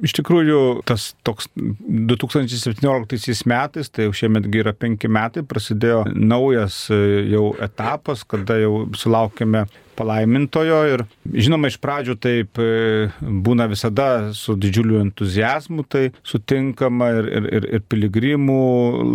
[0.02, 6.98] Iš tikrųjų, tas toks 2017 metais, tai jau šiemetgi yra penki metai, prasidėjo naujas e,
[7.30, 9.68] jau etapas, kada jau sulaukėme
[10.00, 13.10] palaimintojo ir žinoma iš pradžių taip e,
[13.46, 18.62] būna visada su didžiuliu entuzijazmu tai sutinkama ir, ir, ir, ir piligrimų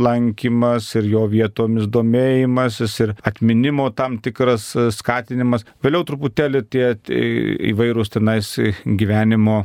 [0.06, 5.66] lankymas ir jo vietomis domėjimasis ir atminimo tam tikras e, skatinimas.
[5.82, 6.92] Vėliau truputėlį tie
[7.72, 8.54] įvairūs tenais
[8.86, 9.64] gyvenimo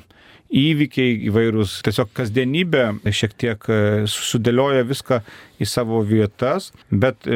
[0.52, 2.86] įvykiai įvairūs, tiesiog kasdienybė
[3.16, 3.80] šiek tiek e,
[4.12, 5.22] sudėlioja viską
[5.62, 7.28] į savo vietas, bet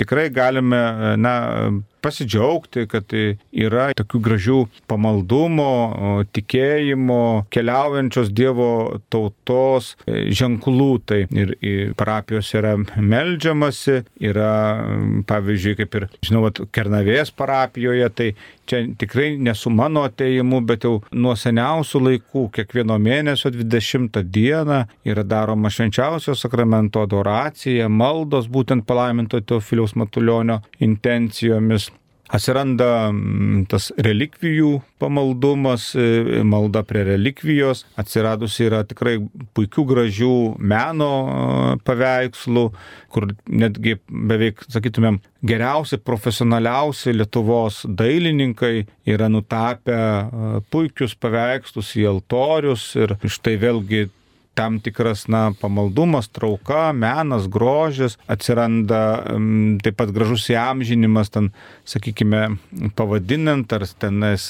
[0.00, 1.36] tikrai galime, e, na,
[2.06, 4.58] pasidžiaugti, kad yra tokių gražių
[4.90, 10.90] pamaldumo, tikėjimo, keliaujančios Dievo tautos e, ženklų.
[11.06, 11.54] Tai ir
[11.98, 14.52] parapijos yra melžiamasi, yra,
[15.28, 18.30] pavyzdžiui, kaip ir, žinau, Kernavės parapijoje, tai
[18.66, 25.24] čia tikrai nesu mano ateimu, bet jau nuo seniausių laikų, kiekvieno mėnesio 20 dieną yra
[25.26, 31.90] daroma švenčiausio sakramento adoracija, maldos būtent palaiminto Teofiliaus Matulionio intencijomis.
[32.26, 39.20] Atsiranda mm, tas relikvijų pamaldumas, e, malda prie relikvijos, atsiradusi yra tikrai
[39.54, 42.64] puikių gražių meno e, paveikslų,
[43.14, 52.90] kur netgi beveik, sakytumėm, geriausi, profesionaliausi Lietuvos dailininkai yra nutapę e, puikius paveikslus į altorius
[52.98, 54.08] ir štai vėlgi
[54.56, 59.02] tam tikras, na, pamaldumas, trauka, menas, grožis, atsiranda
[59.36, 61.52] m, taip pat gražus įamžinimas, ten,
[61.88, 62.56] sakykime,
[62.96, 64.48] pavadinant ar tenais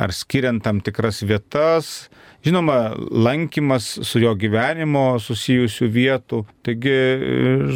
[0.00, 2.08] ar skiriant tam tikras vietas,
[2.44, 6.44] žinoma, lankymas su jo gyvenimo susijusių vietų.
[6.64, 6.94] Taigi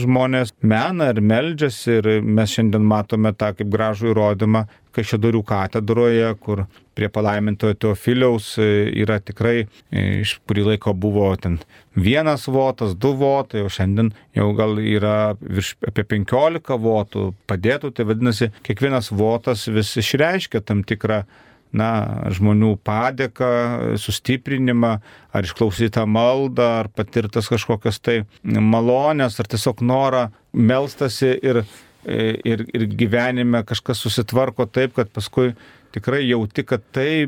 [0.04, 6.60] žmonės mena ir meldžiasi ir mes šiandien matome tą kaip gražų įrodymą Kaišėdorių katedroje, kur
[6.94, 11.56] prie palaimintojo Teofiliaus yra tikrai iš kurį laiko buvo ten
[11.98, 18.06] vienas votas, du votai, o šiandien jau gal yra virš apie 15 votų padėtų, tai
[18.06, 21.24] vadinasi, kiekvienas votas vis išreiškia tam tikrą
[21.74, 21.90] na,
[22.34, 23.50] žmonių padėką,
[24.00, 24.92] sustiprinimą,
[25.34, 31.64] ar išklausytą maldą, ar patirtas kažkokias tai malonės, ar tiesiog norą melstasi ir,
[32.06, 35.52] ir, ir gyvenime kažkas susitvarko taip, kad paskui
[35.94, 37.26] tikrai jauti, kad tai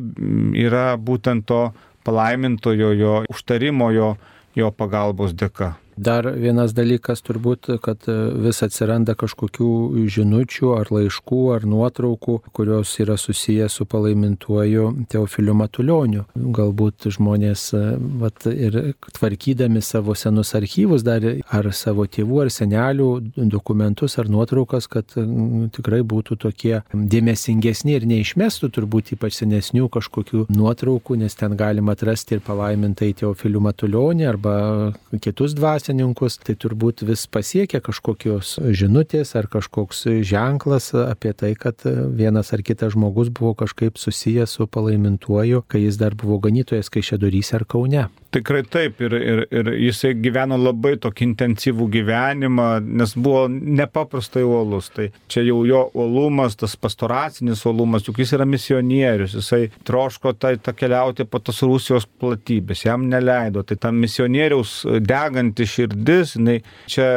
[0.58, 1.64] yra būtent to
[2.06, 4.14] palaimintojo, jo užtarimo, jo,
[4.58, 5.74] jo pagalbos dėka.
[5.96, 9.68] Dar vienas dalykas turbūt, kad e, vis atsiranda kažkokių
[10.12, 16.26] žinučių ar laiškų ar nuotraukų, kurios yra susijęs su palaimintuoju Teofiliu Matulioniu.
[16.36, 17.80] Galbūt žmonės e,
[18.20, 23.08] vat, ir tvarkydami savo senus archyvus dar ar savo tėvų ar senelių
[23.56, 31.16] dokumentus ar nuotraukas, kad tikrai būtų tokie dėmesingesni ir neišmestų turbūt ypač senesnių kažkokių nuotraukų,
[31.24, 34.56] nes ten galima atrasti ir palaimintai Teofiliu Matulionį arba
[35.24, 41.80] kitus dvasius dvasininkus, tai turbūt vis pasiekia kažkokios žinutės ar kažkoks ženklas apie tai, kad
[41.84, 47.54] vienas ar kitas žmogus buvo kažkaip susijęs su palaimintuoju, kai jis dar buvo ganytojas Kaišėdorys
[47.54, 48.08] ar Kaune.
[48.36, 54.90] Tikrai taip ir, ir, ir jisai gyveno labai tokį intensyvų gyvenimą, nes buvo nepaprastai uolus.
[54.92, 60.56] Tai čia jau jo uolumas, tas pastoracinis uolumas, juk jis yra misionierius, jisai troško tai
[60.60, 63.64] tą keliauti po tos Rusijos platybės, jam neleido.
[63.64, 66.58] Tai tam misionieriaus deganti širdis, jinai
[66.92, 67.08] čia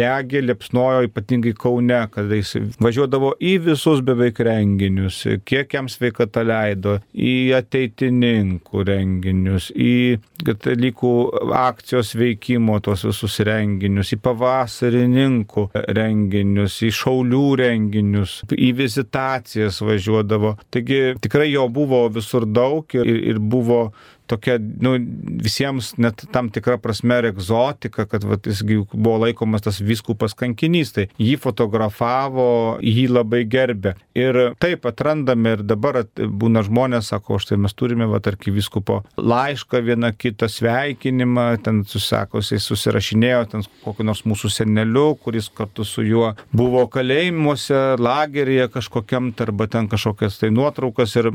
[0.00, 6.96] degė, liepsnojo ypatingai Kaune, kada jis važiuodavo į visus beveik renginius, kiek jam sveikata leido,
[7.12, 10.16] į ateitininkų renginius, į
[10.46, 11.12] katalikų
[11.56, 20.56] akcijos veikimo, tos visus renginius, į pavasarininkų renginius, į šaulių renginius, į vizitacijas važiuodavo.
[20.74, 23.90] Taigi tikrai jo buvo visur daug ir, ir buvo
[24.30, 24.96] tokia, nu,
[25.42, 28.62] visiems net tam tikra prasme egzotika, kad vat, jis
[28.92, 32.48] buvo laikomas tas viskupas kankinys, tai jį fotografavo,
[32.84, 33.96] jį labai gerbė.
[34.16, 39.82] Ir taip atrandame ir dabar būna žmonės, sako, štai mes turime, va, tarkim, viskupo laišką
[39.84, 46.32] vieną kitą sveikinimą, ten susakosi, susirašinėjo ten kokiu nors mūsų seneliu, kuris kartu su juo
[46.56, 51.14] buvo kalėjimuose, lageryje kažkokiam, arba ten kažkokias tai nuotraukas.
[51.20, 51.30] Ir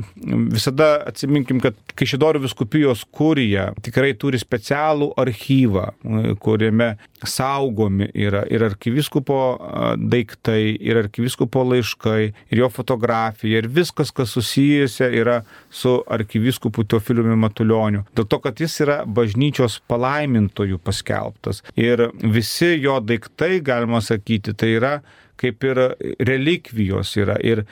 [0.51, 5.83] visada atsiminkim, kad kai šidorių viskupijų Vyskupijoje kurija tikrai turi specialų archyvą,
[6.41, 9.37] kuriame saugomi yra ir arkiviskupo
[9.97, 17.37] daiktai, ir arkiviskupo laiškai, ir jo fotografija, ir viskas, kas susijusia yra su arkiviskupu Teofiliumi
[17.37, 18.05] Matulioniu.
[18.15, 21.61] Dėl to, kad jis yra bažnyčios palaimintojų paskelbtas.
[21.77, 24.95] Ir visi jo daiktai, galima sakyti, tai yra
[25.41, 25.79] kaip ir
[26.21, 27.37] relikvijos yra.
[27.41, 27.63] Ir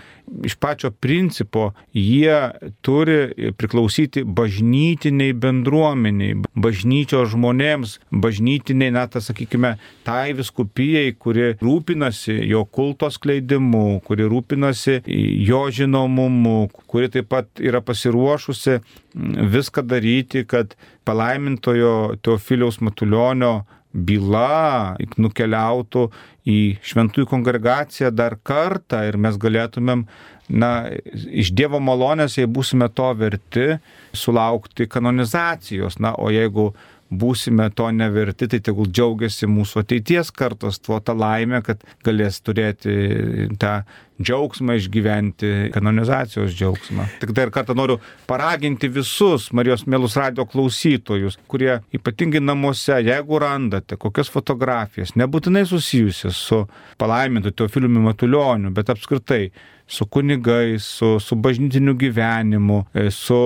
[0.45, 2.51] iš pačio principo jie
[2.85, 9.75] turi priklausyti bažnytiniai bendruomeniai, bažnyčios žmonėms, bažnytiniai, na, tas, sakykime,
[10.07, 15.01] tai viskupijai, kuri rūpinasi jo kultos kleidimu, kuri rūpinasi
[15.49, 18.79] jo žinomumu, kuri taip pat yra pasiruošusi
[19.49, 20.75] viską daryti, kad
[21.09, 23.63] palaimintojo Teofiliaus Matulionio
[23.93, 26.05] byla nukeliautų
[26.49, 30.05] į šventųjų kongregaciją dar kartą ir mes galėtumėm,
[30.49, 30.71] na,
[31.13, 33.67] iš Dievo malonės, jei būsime to verti,
[34.13, 35.99] sulaukti kanonizacijos.
[36.01, 36.71] Na, o jeigu
[37.09, 43.49] būsime to neverti, tai tegul džiaugiasi mūsų ateities kartos tuo tą laimę, kad galės turėti
[43.61, 43.79] tą
[44.19, 47.07] džiaugsmą išgyventi, kanonizacijos džiaugsmą.
[47.21, 47.97] Tik dar kartą noriu
[48.27, 56.39] paraginti visus Marijos Mėlus radio klausytojus, kurie ypatingai namuose, jeigu randate kokias fotografijas, nebūtinai susijusias
[56.49, 56.65] su
[56.99, 59.45] palaimintu Teofiliumi Matulioniu, bet apskritai
[59.89, 63.39] su kunigais, su, su bažnytiniu gyvenimu, e, su,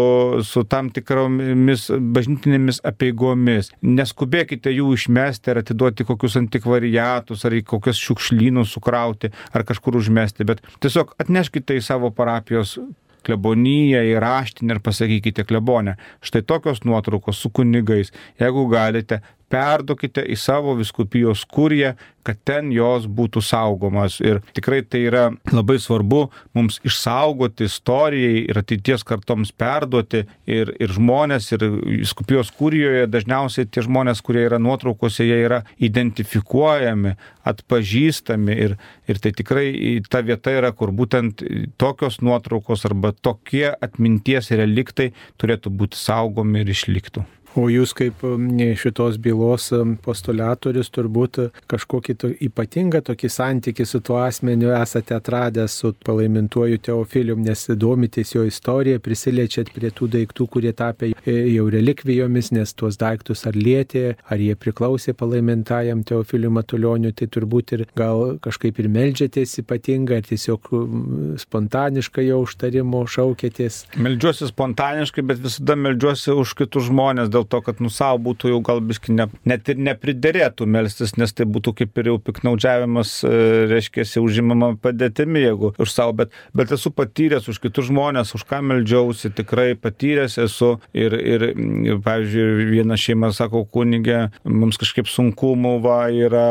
[0.43, 3.71] su tam tikromis bažnytinėmis apieigomis.
[3.81, 10.47] Neskubėkite jų išmesti ar atiduoti kokius antikvariatus, ar į kokius šiukšlynus sukrauti, ar kažkur užmesti,
[10.49, 12.77] bet tiesiog atneškite į savo parapijos
[13.23, 15.95] kleboniją, į raštinę ir pasakykite klebonę.
[16.25, 18.11] Štai tokios nuotraukos su kunigais.
[18.41, 19.21] Jeigu galite,
[19.53, 21.93] perduokite į savo viskupijos kuriją,
[22.23, 24.17] kad ten jos būtų saugomas.
[24.23, 26.23] Ir tikrai tai yra labai svarbu
[26.55, 30.23] mums išsaugoti istorijai ir ateities kartoms perduoti.
[30.49, 37.15] Ir, ir žmonės, ir viskupijos kurijoje dažniausiai tie žmonės, kurie yra nuotraukose, jie yra identifikuojami,
[37.51, 38.57] atpažįstami.
[38.67, 38.77] Ir,
[39.11, 39.67] ir tai tikrai
[40.09, 41.43] ta vieta yra, kur būtent
[41.81, 47.27] tokios nuotraukos arba tokie atminties reliktai turėtų būti saugomi ir išliktų.
[47.53, 48.47] O jūs kaip um,
[48.81, 51.37] šitos bylos um, postulatorius turbūt
[51.69, 58.33] kažkokį to, ypatingą tokį santykį su tuo asmeniu esate atradęs su palaimintuoju Teofilium, nes domitės
[58.33, 63.57] jo istoriją, prisiliečiat prie tų daiktų, kurie tapė e, jau relikvijomis, nes tuos daiktus ar
[63.57, 70.23] lietė, ar jie priklausė palaimintajam Teofiliu Matulioniu, tai turbūt ir gal kažkaip ir melžiatės ypatingai,
[70.23, 71.05] ar tiesiog um,
[71.37, 73.83] spontaniškai jo užtarimo šaukėtės.
[74.01, 77.29] Meldžiuosi spontaniškai, bet visada meldžiuosi už kitus žmonės.
[77.29, 81.15] Dėl dėl to, kad nu savo būtų jau gal biški ne, net ir nepriderėtų melstis,
[81.17, 86.31] nes tai būtų kaip ir jau piknaudžiavimas, e, reiškia, užimama padėtimi, jeigu už savo, bet,
[86.53, 91.99] bet esu patyręs už kitus žmonės, už ką meldžiausi, tikrai patyręs esu ir, ir, ir
[92.03, 96.47] pavyzdžiui, viena šeima sako, kunigė, mums kažkaip sunkumų va, yra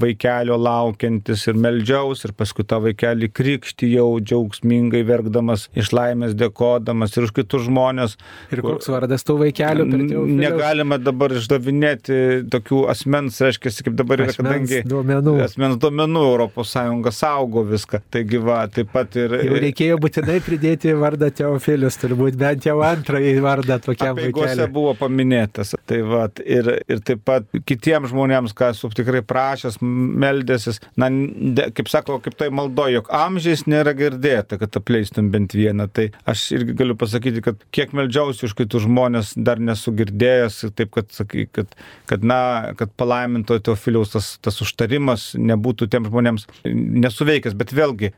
[0.00, 7.16] vaikelio laukiantis ir meldžiaus ir paskui tą vaikelį krikšti jau džiaugsmingai verkdamas, iš laimės dėkodamas
[7.16, 8.16] ir už kitus žmonės.
[8.50, 9.86] Ir koks vardas tų vaikelių?
[10.08, 12.18] Negalima dabar išdavinėti
[12.52, 15.36] tokių asmens, reiškia, kaip dabar yra, kadangi duomenų.
[15.46, 18.00] asmens duomenų ES saugo viską.
[18.12, 19.34] Taigi va, taip pat ir...
[19.46, 24.68] Jau reikėjo būtinai pridėti vardą Teofilius, turbūt bent jau antrąjį vardą tokiam vaikeliui.
[24.72, 25.74] buvo paminėtas.
[25.88, 31.68] Tai va, ir, ir taip pat kitiems žmonėms, ką esu tikrai prašęs, meldėsis, na, de,
[31.76, 35.88] kaip sako, kaip tai maldoju, jog amžiais nėra girdėta, kad apleistum bent vieną.
[35.92, 40.72] Tai aš irgi galiu pasakyti, kad kiek meldžiausi už kitus žmonės, dar nesu esu girdėjęs,
[40.76, 41.66] taip kad, sakai, kad,
[42.06, 48.12] kad, na, kad palaiminto Teofiliaus tas, tas užtarimas nebūtų tiem žmonėms nesuveikęs, bet vėlgi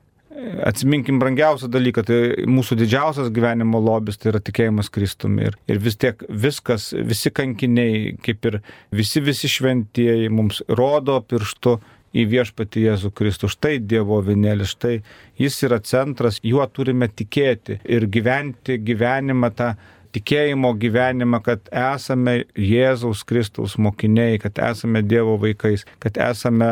[0.64, 5.44] Atsiminkim brangiausią dalyką, tai mūsų didžiausias gyvenimo lobis tai yra tikėjimas Kristumi.
[5.50, 8.56] Ir, ir vis tiek viskas, visi kankiniai, kaip ir
[8.96, 11.76] visi visi šventieji mums rodo pirštu
[12.16, 13.52] į viešpatį Jėzų Kristų.
[13.52, 15.02] Štai Dievo vinėlis, štai
[15.38, 19.74] jis yra centras, juo turime tikėti ir gyventi gyvenimą tą
[20.12, 26.68] tikėjimo gyvenimą, kad esame Jėzaus Kristaus mokiniai, kad esame Dievo vaikais, kad esame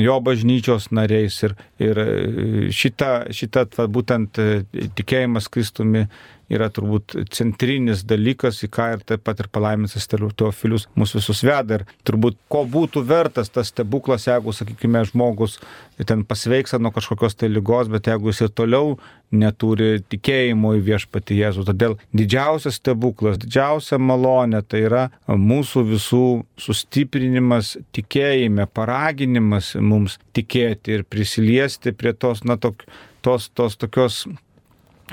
[0.00, 2.02] jo bažnyčios nariais ir, ir
[2.74, 4.42] šita, šita būtent
[4.98, 6.06] tikėjimas Kristumi
[6.50, 11.80] yra turbūt centrinis dalykas, į ką ir taip pat ir palaimintas Teofilius mūsų visus veda.
[11.80, 15.60] Ir turbūt ko būtų vertas tas stebuklas, jeigu, sakykime, žmogus
[16.06, 18.94] ten pasveiksa nuo kažkokios tai lygos, bet jeigu jis ir toliau
[19.30, 21.66] neturi tikėjimo į viešpatį Jėzų.
[21.68, 26.24] Todėl didžiausias stebuklas, didžiausia malonė tai yra mūsų visų
[26.58, 32.86] sustiprinimas tikėjime, paraginimas mums tikėti ir prisiliesti prie tos, na, tok,
[33.22, 34.24] tos, tos tokios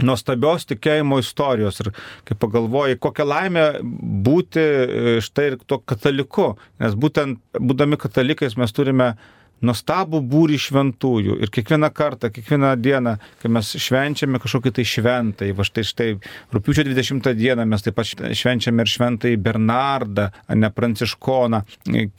[0.06, 1.91] nuostabios tikėjimo istorijos ir
[2.28, 3.66] kai pagalvoji, kokia laimė
[4.28, 9.14] būti e, štai ir tuo kataliku, nes būtent būdami katalikais mes turime
[9.66, 11.38] nuostabų būrį šventųjų.
[11.41, 16.10] Ir kiekvieną kartą, kiekvieną dieną, kai mes švenčiame kažkokį tai šventai, va štai štai
[16.54, 21.64] rūpiučio 20 dieną mes taip pat švenčiame ir šventai Bernardą, ne Pranciškoną,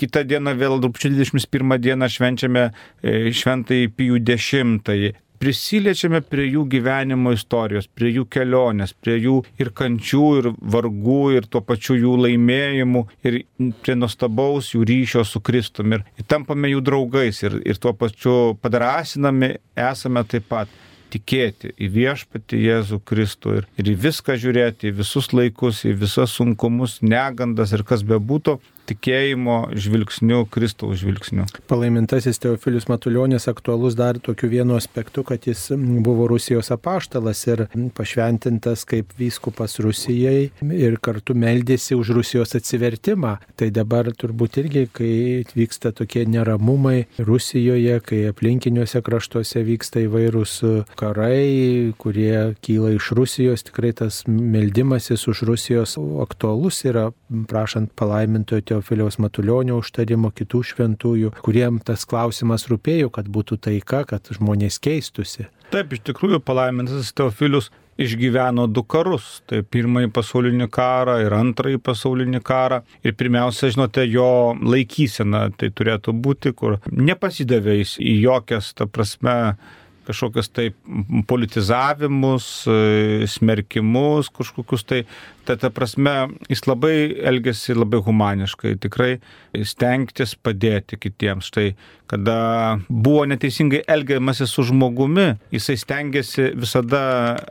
[0.01, 4.95] kitą dieną vėl rūpiučio 21 dieną švenčiame e, šventai Pijų 10
[5.39, 11.49] prisiliečiame prie jų gyvenimo istorijos, prie jų kelionės, prie jų ir kančių, ir vargų, ir
[11.51, 13.41] tuo pačiu jų laimėjimų, ir
[13.83, 16.03] prie nuostabaus jų ryšio su Kristumi.
[16.19, 20.73] Ir tampame jų draugais, ir, ir tuo pačiu padrasinami esame taip pat
[21.13, 26.35] tikėti į viešpatį Jėzų Kristų ir, ir į viską žiūrėti, į visus laikus, į visas
[26.37, 28.59] sunkumus, negandas ir kas bebūtų,
[28.89, 31.47] tikėjimo žvilgsniu, Kristaus žvilgsniu.
[31.71, 35.69] Palaimintasis Teofilius Matuljonis aktualus dar tokiu vienu aspektu, kad jis
[36.05, 37.67] buvo Rusijos apaštalas ir
[37.97, 43.37] pašventintas kaip vyskupas Rusijai ir kartu meldėsi už Rusijos atsivertimą.
[43.59, 45.13] Tai dabar turbūt irgi, kai
[45.57, 50.55] vyksta tokie neramumai Rusijoje, kai aplinkiniuose kraštuose vyksta įvairūs
[50.99, 57.09] karai, kurie kyla iš Rusijos, tikrai tas meldimasis už Rusijos aktualus yra,
[57.51, 64.31] prašant palaimintojo Teofiliaus Matulionio užtarimo, kitų šventųjų, kuriem tas klausimas rūpėjo, kad būtų taika, kad
[64.31, 65.49] žmonės keistusi.
[65.73, 69.27] Taip, iš tikrųjų palaimintas Teofilius išgyveno du karus.
[69.51, 72.81] Tai pirmąjį pasaulinį karą ir antrąjį pasaulinį karą.
[73.03, 79.57] Ir pirmiausia, žinote, jo laikysena tai turėtų būti, kur nepasidavė jis į jokias, ta prasme,
[80.09, 80.71] kažkokius tai
[81.29, 85.03] politizavimus, e, smerkimus, kažkokius tai,
[85.45, 86.15] tai ta prasme,
[86.49, 86.97] jis labai
[87.31, 89.19] elgesi labai humaniškai, tikrai
[89.69, 91.53] stengtis padėti kitiems.
[91.53, 91.71] Štai,
[92.09, 92.39] kada
[92.89, 97.03] buvo neteisingai elgiamasi su žmogumi, jisai stengiasi visada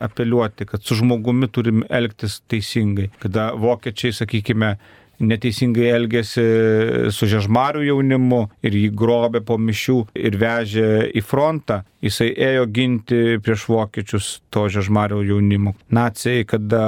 [0.10, 3.12] apeliuoti, kad su žmogumi turim elgtis teisingai.
[3.22, 4.78] Kada vokiečiai, sakykime,
[5.24, 6.46] neteisingai elgėsi
[7.14, 11.82] su žežmarių jaunimu ir jį grobė po mišių ir vežė į frontą.
[12.08, 15.74] Jisai ėjo ginti prieš vokiečius to žežmarių jaunimo.
[15.94, 16.84] Nacijai, kada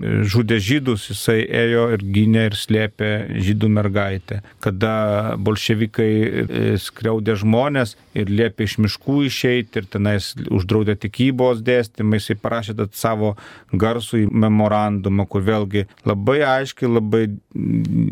[0.00, 3.10] žudė žydus, jisai ėjo ir gynė ir slėpė
[3.42, 4.40] žydų mergaitę.
[4.62, 4.92] Kada
[5.40, 12.38] bolševikai e, skriaudė žmonės ir liepė iš miškų išeiti ir tenais uždraudė tikybos dėstymą, jisai
[12.40, 13.34] parašė savo
[13.72, 17.24] garsų memorandumą, kur vėlgi labai aiškiai, labai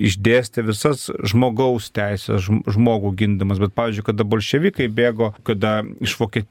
[0.08, 3.60] išdėstė visas žmogaus teisės, žmogų gindamas.
[3.62, 6.47] Bet, pavyzdžiui, kada bolševikai bėgo, kada iš Vokietijos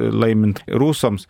[0.00, 1.26] laimint rusams,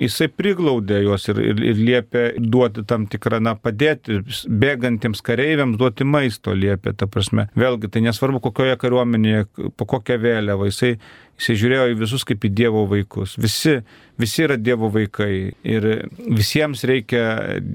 [0.00, 6.06] jisai priglaudė juos ir, ir, ir liepė duoti tam tikrą, na, padėti bėgantiems kareiviams, duoti
[6.08, 7.48] maisto liepė, ta prasme.
[7.58, 9.46] Vėlgi, tai nesvarbu, kokioje kariuomenėje,
[9.76, 10.96] po kokią vėliavą, jisai
[11.40, 13.38] Jisai žiūrėjo į visus kaip į Dievo vaikus.
[13.40, 13.78] Visi,
[14.20, 15.86] visi yra Dievo vaikai ir
[16.20, 17.22] visiems reikia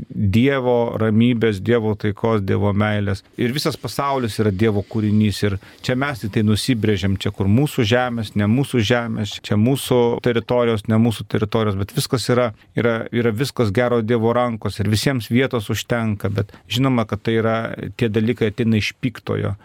[0.05, 3.24] Dievo ramybės, Dievo taikos, Dievo meilės.
[3.41, 5.39] Ir visas pasaulis yra Dievo kūrinys.
[5.47, 10.86] Ir čia mes tai nusibrėžiam, čia kur mūsų žemės, ne mūsų žemės, čia mūsų teritorijos,
[10.91, 15.72] ne mūsų teritorijos, bet viskas yra, yra, yra viskas gero Dievo rankos ir visiems vietos
[15.74, 16.30] užtenka.
[16.30, 17.57] Bet žinoma, kad tai yra
[17.97, 19.55] tie dalykai ateina iš piktojo.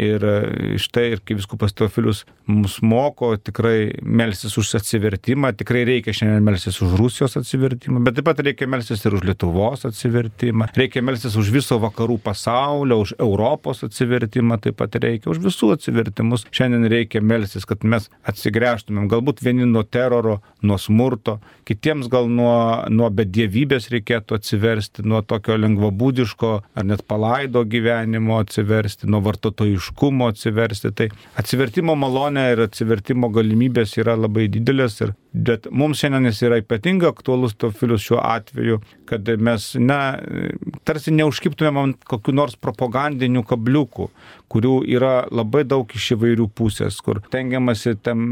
[0.00, 6.14] Ir e, štai ir kaip viskupas Teofilius mus moko tikrai melsis už atsivertimą, tikrai reikia
[6.16, 11.02] šiandien melsis už Rusijos atsivertimą, bet taip pat reikia melsis ir už Lietuvos atsivertimą, reikia
[11.04, 16.46] melsis už viso vakarų pasaulio, už Europos atsivertimą, taip pat reikia už visų atsivertimus.
[16.48, 21.38] Šiandien reikia melsis, kad mes atsigręžtumėm, galbūt vieni nuo teroro, nuo smurto,
[21.68, 22.56] kitiems gal nuo,
[22.88, 30.28] nuo bedievybės reikėtų atsiversti, nuo tokio lengvabūdiško ar net palaido gyvenimo atsiversti, nuo vartotojiško kūrybiškumo
[30.30, 30.92] atsiversti.
[30.94, 36.58] Tai atsivertimo malonė ir atsivertimo galimybės yra labai didelės ir Bet mums šiandien jis yra
[36.58, 40.18] ypatingai aktuolus Teofilius šiuo atveju, kad mes, na,
[40.86, 44.08] tarsi neužkiptumėm ant kokiu nors propagandinių kabliukų,
[44.50, 48.26] kurių yra labai daug iš įvairių pusės, kur tengiamasi tam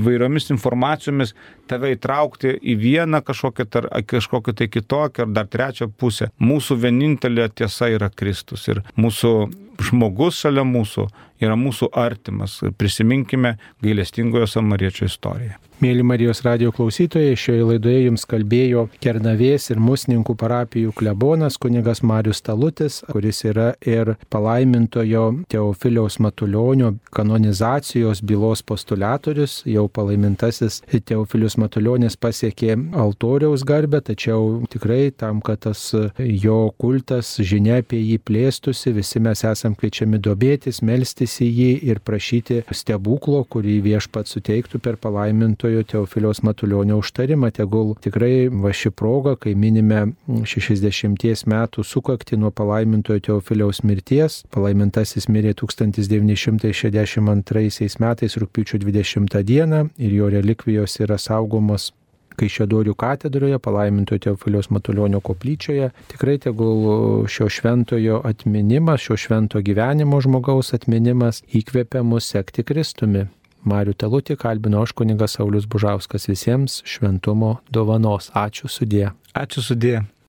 [0.00, 1.34] įvairiomis informacijomis
[1.68, 6.32] tave įtraukti į vieną kažkokią, tar, kažkokią tai kitokią ar dar trečią pusę.
[6.40, 9.34] Mūsų vienintelė tiesa yra Kristus ir mūsų
[9.80, 11.08] žmogus šalia mūsų
[11.40, 12.60] yra mūsų artimas.
[12.78, 15.58] Prisiminkime gailestingojo samariečio istoriją.
[15.80, 22.42] Mėly Marijos radio klausytojai, šioje laidoje jums kalbėjo Kernavės ir Musninkų parapijų klebonas kunigas Marius
[22.44, 29.62] Talutis, kuris yra ir palaimintojo Teofiliaus Matulionio kanonizacijos bylos postulatorius.
[29.64, 35.86] Jau palaimintasis Teofilius Matulionis pasiekė altoriaus garbę, tačiau tikrai tam, kad tas
[36.20, 41.98] jo kultas, žinia apie jį plėstusi, visi mes esam kviečiami dobėtis, melstis į jį ir
[42.04, 47.48] prašyti stebuklo, kurį viešpat suteiktų per palaimintojo Teofiliaus Matulionio užtarimą.
[47.54, 55.24] Tegul tikrai va ši proga, kai minime 60 metų sukakti nuo palaimintojo Teofiliaus mirties, palaimintasis
[55.30, 61.92] mirė 1962 metais rūpiučio 20 dieną ir jo relikvijos yra saugomos
[62.40, 65.90] Kaišėdorių katedroje, palaimintojo Teofilios Matulionio koplyčioje.
[66.12, 73.26] Tikrai tegul šio šventojo atminimas, šio švento gyvenimo žmogaus atminimas įkvepia mus sekti Kristumi.
[73.68, 78.32] Marių Telutį kalbino aš kunigas Saulis Bužauskas visiems šventumo dovanos.
[78.32, 79.10] Ačiū sudė.
[79.36, 80.00] Ačiū sudė.